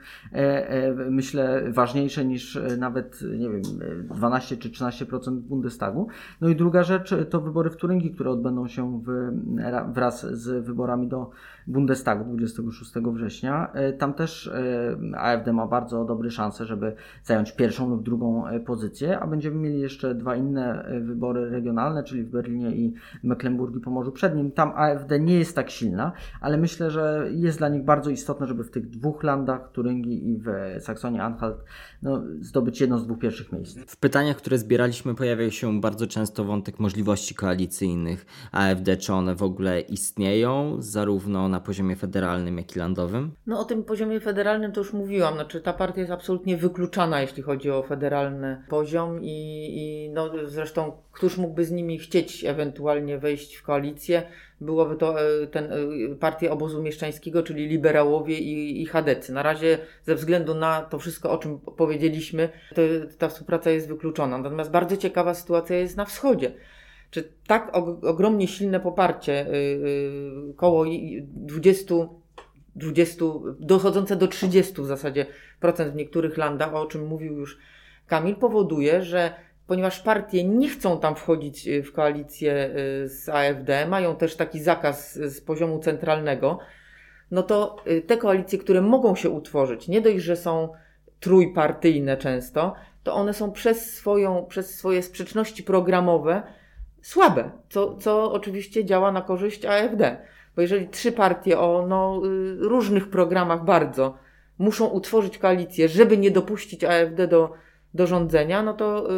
[1.10, 3.62] myślę, ważniejsze niż nawet, nie wiem,
[4.10, 6.08] 12 czy 13% Bundestagu.
[6.40, 9.30] No i druga rzecz to wybory w Turyngii, które odbędą się w,
[9.92, 11.30] wraz z wyborami do
[11.66, 13.72] Bundestagu 26 września.
[13.98, 14.50] Tam też
[15.16, 16.94] AfD ma bardzo dobre szanse, żeby
[17.24, 18.60] zająć pierwszą lub drugą e,
[18.90, 23.84] pozycję, a będziemy mieli jeszcze dwa inne wybory regionalne, czyli w Berlinie i Mecklenburgii i
[23.84, 24.52] Pomorzu Przednim.
[24.52, 28.64] Tam AfD nie jest tak silna, ale myślę, że jest dla nich bardzo istotne, żeby
[28.64, 30.46] w tych dwóch landach, Turyngii i w
[30.80, 31.54] Saksonii-Anhalt,
[32.02, 33.78] no, zdobyć jedno z dwóch pierwszych miejsc.
[33.86, 39.42] W pytaniach, które zbieraliśmy, pojawiał się bardzo często wątek możliwości koalicyjnych AfD, czy one w
[39.42, 43.30] ogóle istnieją, zarówno na poziomie federalnym, jak i landowym?
[43.46, 45.34] No o tym poziomie federalnym to już mówiłam.
[45.34, 48.79] Znaczy ta partia jest absolutnie wykluczana, jeśli chodzi o federalny poziom
[49.22, 54.22] i, i no zresztą któż mógłby z nimi chcieć ewentualnie wejść w koalicję?
[54.60, 55.76] Byłoby to e, ten, e,
[56.20, 59.32] partia obozu mieszczańskiego, czyli liberałowie i, i chadecy.
[59.32, 62.82] Na razie ze względu na to wszystko, o czym powiedzieliśmy, to
[63.18, 64.38] ta współpraca jest wykluczona.
[64.38, 66.52] Natomiast bardzo ciekawa sytuacja jest na wschodzie
[67.10, 70.84] czy tak ogromnie silne poparcie, yy, koło
[71.22, 71.94] 20,
[72.76, 73.24] 20,
[73.60, 75.26] dochodzące do 30 w zasadzie
[75.60, 77.58] procent w niektórych landach, o czym mówił już
[78.10, 79.34] Kamil, powoduje, że
[79.66, 82.70] ponieważ partie nie chcą tam wchodzić y, w koalicję
[83.04, 86.58] y, z AfD, mają też taki zakaz z poziomu centralnego,
[87.30, 90.72] no to y, te koalicje, które mogą się utworzyć, nie dość, że są
[91.20, 96.42] trójpartyjne często, to one są przez, swoją, przez swoje sprzeczności programowe
[97.02, 100.16] słabe, co, co oczywiście działa na korzyść AfD.
[100.56, 104.14] Bo jeżeli trzy partie o no, y, różnych programach bardzo
[104.58, 107.52] muszą utworzyć koalicję, żeby nie dopuścić AfD do,
[107.94, 109.08] do rządzenia, no to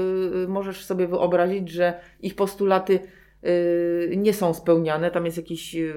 [0.45, 2.99] y, możesz sobie wyobrazić, że ich postulaty
[3.45, 5.11] y, nie są spełniane.
[5.11, 5.95] Tam jest jakiś y,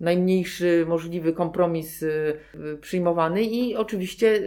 [0.00, 4.42] najmniejszy możliwy kompromis y, y, przyjmowany i oczywiście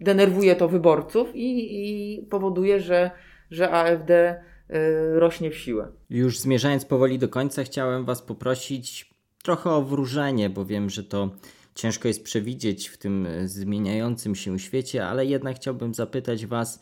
[0.00, 3.10] denerwuje to wyborców i, i powoduje, że,
[3.50, 4.40] że AfD
[4.70, 5.88] Y, rośnie w siłę.
[6.10, 11.30] Już zmierzając powoli do końca, chciałem Was poprosić trochę o wróżenie, bo wiem, że to
[11.78, 16.80] ciężko jest przewidzieć w tym zmieniającym się świecie, ale jednak chciałbym zapytać Was,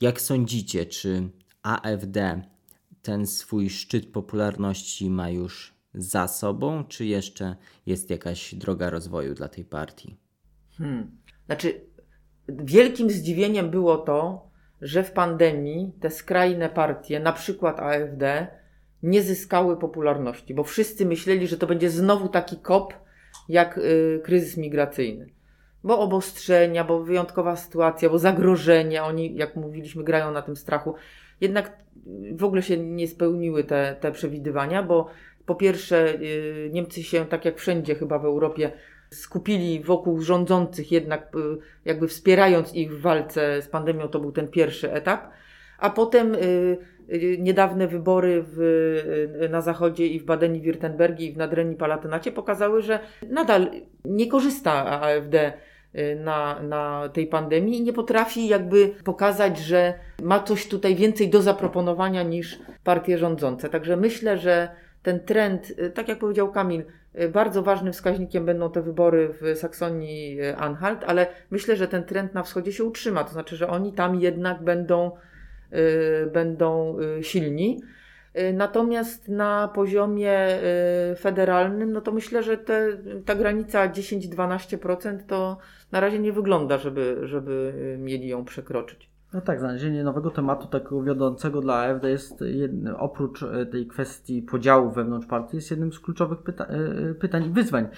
[0.00, 1.28] jak sądzicie, czy
[1.62, 2.42] AfD
[3.02, 7.56] ten swój szczyt popularności ma już za sobą, czy jeszcze
[7.86, 10.16] jest jakaś droga rozwoju dla tej partii?
[10.78, 11.10] Hmm.
[11.46, 11.80] Znaczy,
[12.48, 14.50] wielkim zdziwieniem było to,
[14.80, 18.46] że w pandemii te skrajne partie, na przykład AfD,
[19.02, 23.07] nie zyskały popularności, bo wszyscy myśleli, że to będzie znowu taki kop
[23.48, 25.28] jak y, kryzys migracyjny.
[25.84, 30.94] Bo obostrzenia, bo wyjątkowa sytuacja, bo zagrożenia, oni, jak mówiliśmy, grają na tym strachu.
[31.40, 31.76] Jednak
[32.32, 35.06] w ogóle się nie spełniły te, te przewidywania, bo
[35.46, 38.72] po pierwsze, y, Niemcy się, tak jak wszędzie chyba w Europie,
[39.10, 41.38] skupili wokół rządzących, jednak y,
[41.84, 45.30] jakby wspierając ich w walce z pandemią, to był ten pierwszy etap.
[45.78, 46.78] A potem y, y,
[47.38, 53.00] niedawne wybory w, na zachodzie i w Badeni-Württembergii i w Nadrenii-Palatynacie pokazały, że
[53.30, 53.70] nadal
[54.04, 55.52] nie korzysta AfD
[56.16, 61.42] na, na tej pandemii i nie potrafi jakby pokazać, że ma coś tutaj więcej do
[61.42, 63.68] zaproponowania niż partie rządzące.
[63.68, 64.68] Także myślę, że
[65.02, 66.84] ten trend, tak jak powiedział Kamil,
[67.20, 72.04] Y, bardzo ważnym wskaźnikiem będą te wybory w Saksonii y, Anhalt, ale myślę, że ten
[72.04, 73.24] trend na wschodzie się utrzyma.
[73.24, 75.10] To znaczy, że oni tam jednak będą, y,
[76.32, 77.80] będą silni.
[78.54, 80.58] Natomiast na poziomie
[81.18, 85.58] federalnym, no to myślę, że te, ta granica 10-12% to
[85.92, 89.10] na razie nie wygląda, żeby, żeby mieli ją przekroczyć.
[89.32, 94.90] No tak, znalezienie nowego tematu takiego wiodącego dla AfD jest jednym, oprócz tej kwestii podziału
[94.90, 96.66] wewnątrz partii, jest jednym z kluczowych pyta
[97.20, 97.88] pytań i wyzwań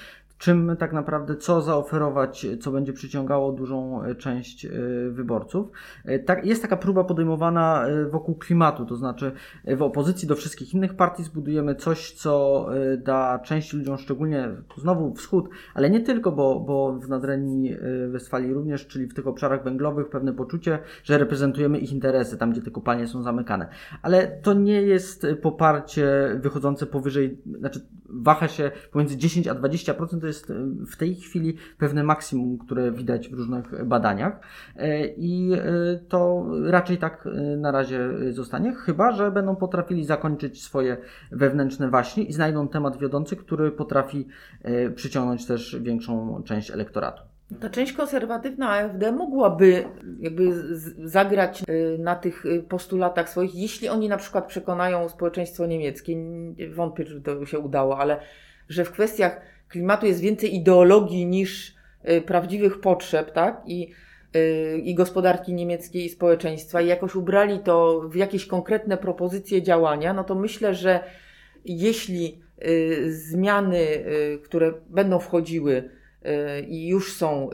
[0.41, 4.71] czym tak naprawdę, co zaoferować, co będzie przyciągało dużą e, część e,
[5.11, 5.71] wyborców.
[6.05, 9.33] E, tak, jest taka próba podejmowana wokół klimatu, to znaczy
[9.65, 12.67] w opozycji do wszystkich innych partii zbudujemy coś, co
[12.99, 17.77] da części ludziom, szczególnie znowu wschód, ale nie tylko, bo, bo w Nadrenii
[18.09, 22.63] Westfalii również, czyli w tych obszarach węglowych, pewne poczucie, że reprezentujemy ich interesy, tam gdzie
[22.63, 23.69] te kopalnie są zamykane.
[24.03, 30.27] Ale to nie jest poparcie wychodzące powyżej, znaczy waha się pomiędzy 10 a 20%, to
[30.31, 30.55] jest e,
[30.87, 34.41] w tej chwili pewne maksimum, które widać w różnych badaniach
[34.77, 35.61] e, i e,
[36.09, 40.97] to raczej tak na razie zostanie, chyba że będą potrafili zakończyć swoje
[41.33, 44.27] wewnętrzne waśnie i znajdą temat wiodący, który potrafi
[44.95, 47.23] przyciągnąć też większą część elektoratu.
[47.61, 49.85] Ta część konserwatywna AfD mogłaby
[50.21, 50.53] jakby
[51.09, 51.63] zagrać
[51.99, 56.17] na tych postulatach swoich, jeśli oni na przykład przekonają społeczeństwo niemieckie.
[56.75, 58.21] Wątpię, czy to się udało, ale
[58.69, 59.41] że w kwestiach
[59.71, 61.75] klimatu jest więcej ideologii niż
[62.09, 63.63] y, prawdziwych potrzeb, tak?
[63.67, 63.91] I,
[64.37, 70.13] y, i gospodarki niemieckiej i społeczeństwa i jakoś ubrali to w jakieś konkretne propozycje działania,
[70.13, 71.01] no to myślę, że
[71.65, 73.87] jeśli y, zmiany,
[74.45, 75.91] które będą wchodziły
[76.69, 77.51] i już są,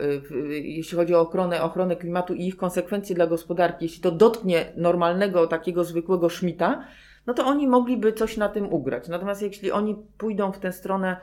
[0.50, 5.46] jeśli chodzi o ochronę, ochronę klimatu i ich konsekwencje dla gospodarki, jeśli to dotknie normalnego,
[5.46, 6.84] takiego zwykłego szmita,
[7.26, 9.08] no to oni mogliby coś na tym ugrać.
[9.08, 11.16] Natomiast jeśli oni pójdą w tę stronę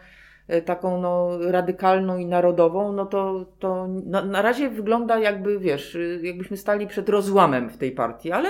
[0.65, 6.57] taką no, radykalną i narodową, no to, to no, na razie wygląda jakby, wiesz, jakbyśmy
[6.57, 8.49] stali przed rozłamem w tej partii, ale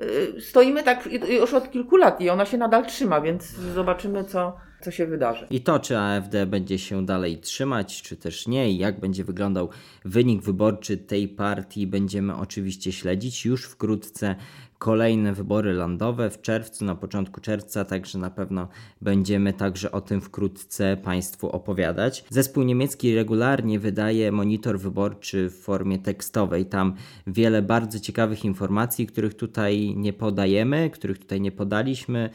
[0.00, 1.08] Y, stoimy tak
[1.40, 5.46] już od kilku lat i ona się nadal trzyma, więc zobaczymy, co, co się wydarzy.
[5.50, 9.68] I to, czy AfD będzie się dalej trzymać, czy też nie, i jak będzie wyglądał
[10.04, 14.34] wynik wyborczy tej partii, będziemy oczywiście śledzić już wkrótce
[14.82, 18.68] kolejne wybory landowe w czerwcu, na początku czerwca, także na pewno
[19.00, 22.24] będziemy także o tym wkrótce Państwu opowiadać.
[22.30, 26.66] Zespół niemiecki regularnie wydaje monitor wyborczy w formie tekstowej.
[26.66, 26.94] Tam
[27.26, 32.30] wiele bardzo ciekawych informacji, których tutaj nie podajemy, których tutaj nie podaliśmy,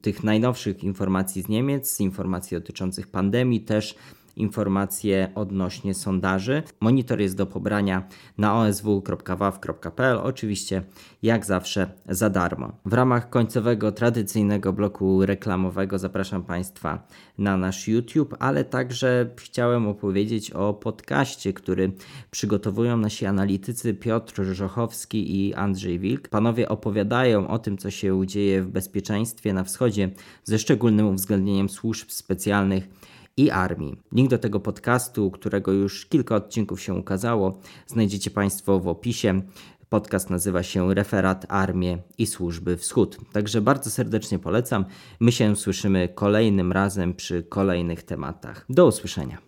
[0.00, 3.94] tych najnowszych informacji z Niemiec, informacji dotyczących pandemii też
[4.38, 6.62] informacje odnośnie sondaży.
[6.80, 8.08] Monitor jest do pobrania
[8.38, 10.82] na osw.waw.pl, oczywiście
[11.22, 12.72] jak zawsze za darmo.
[12.84, 17.06] W ramach końcowego tradycyjnego bloku reklamowego zapraszam Państwa
[17.38, 21.92] na nasz YouTube, ale także chciałem opowiedzieć o podcaście, który
[22.30, 26.28] przygotowują nasi analitycy Piotr Żochowski i Andrzej Wilk.
[26.28, 30.10] Panowie opowiadają o tym, co się dzieje w bezpieczeństwie na wschodzie,
[30.44, 32.88] ze szczególnym uwzględnieniem służb specjalnych
[33.38, 33.96] i armii.
[34.12, 39.42] Link do tego podcastu, którego już kilka odcinków się ukazało, znajdziecie Państwo w opisie.
[39.88, 43.18] Podcast nazywa się Referat Armie i Służby Wschód.
[43.32, 44.84] Także bardzo serdecznie polecam.
[45.20, 48.66] My się słyszymy kolejnym razem przy kolejnych tematach.
[48.68, 49.47] Do usłyszenia.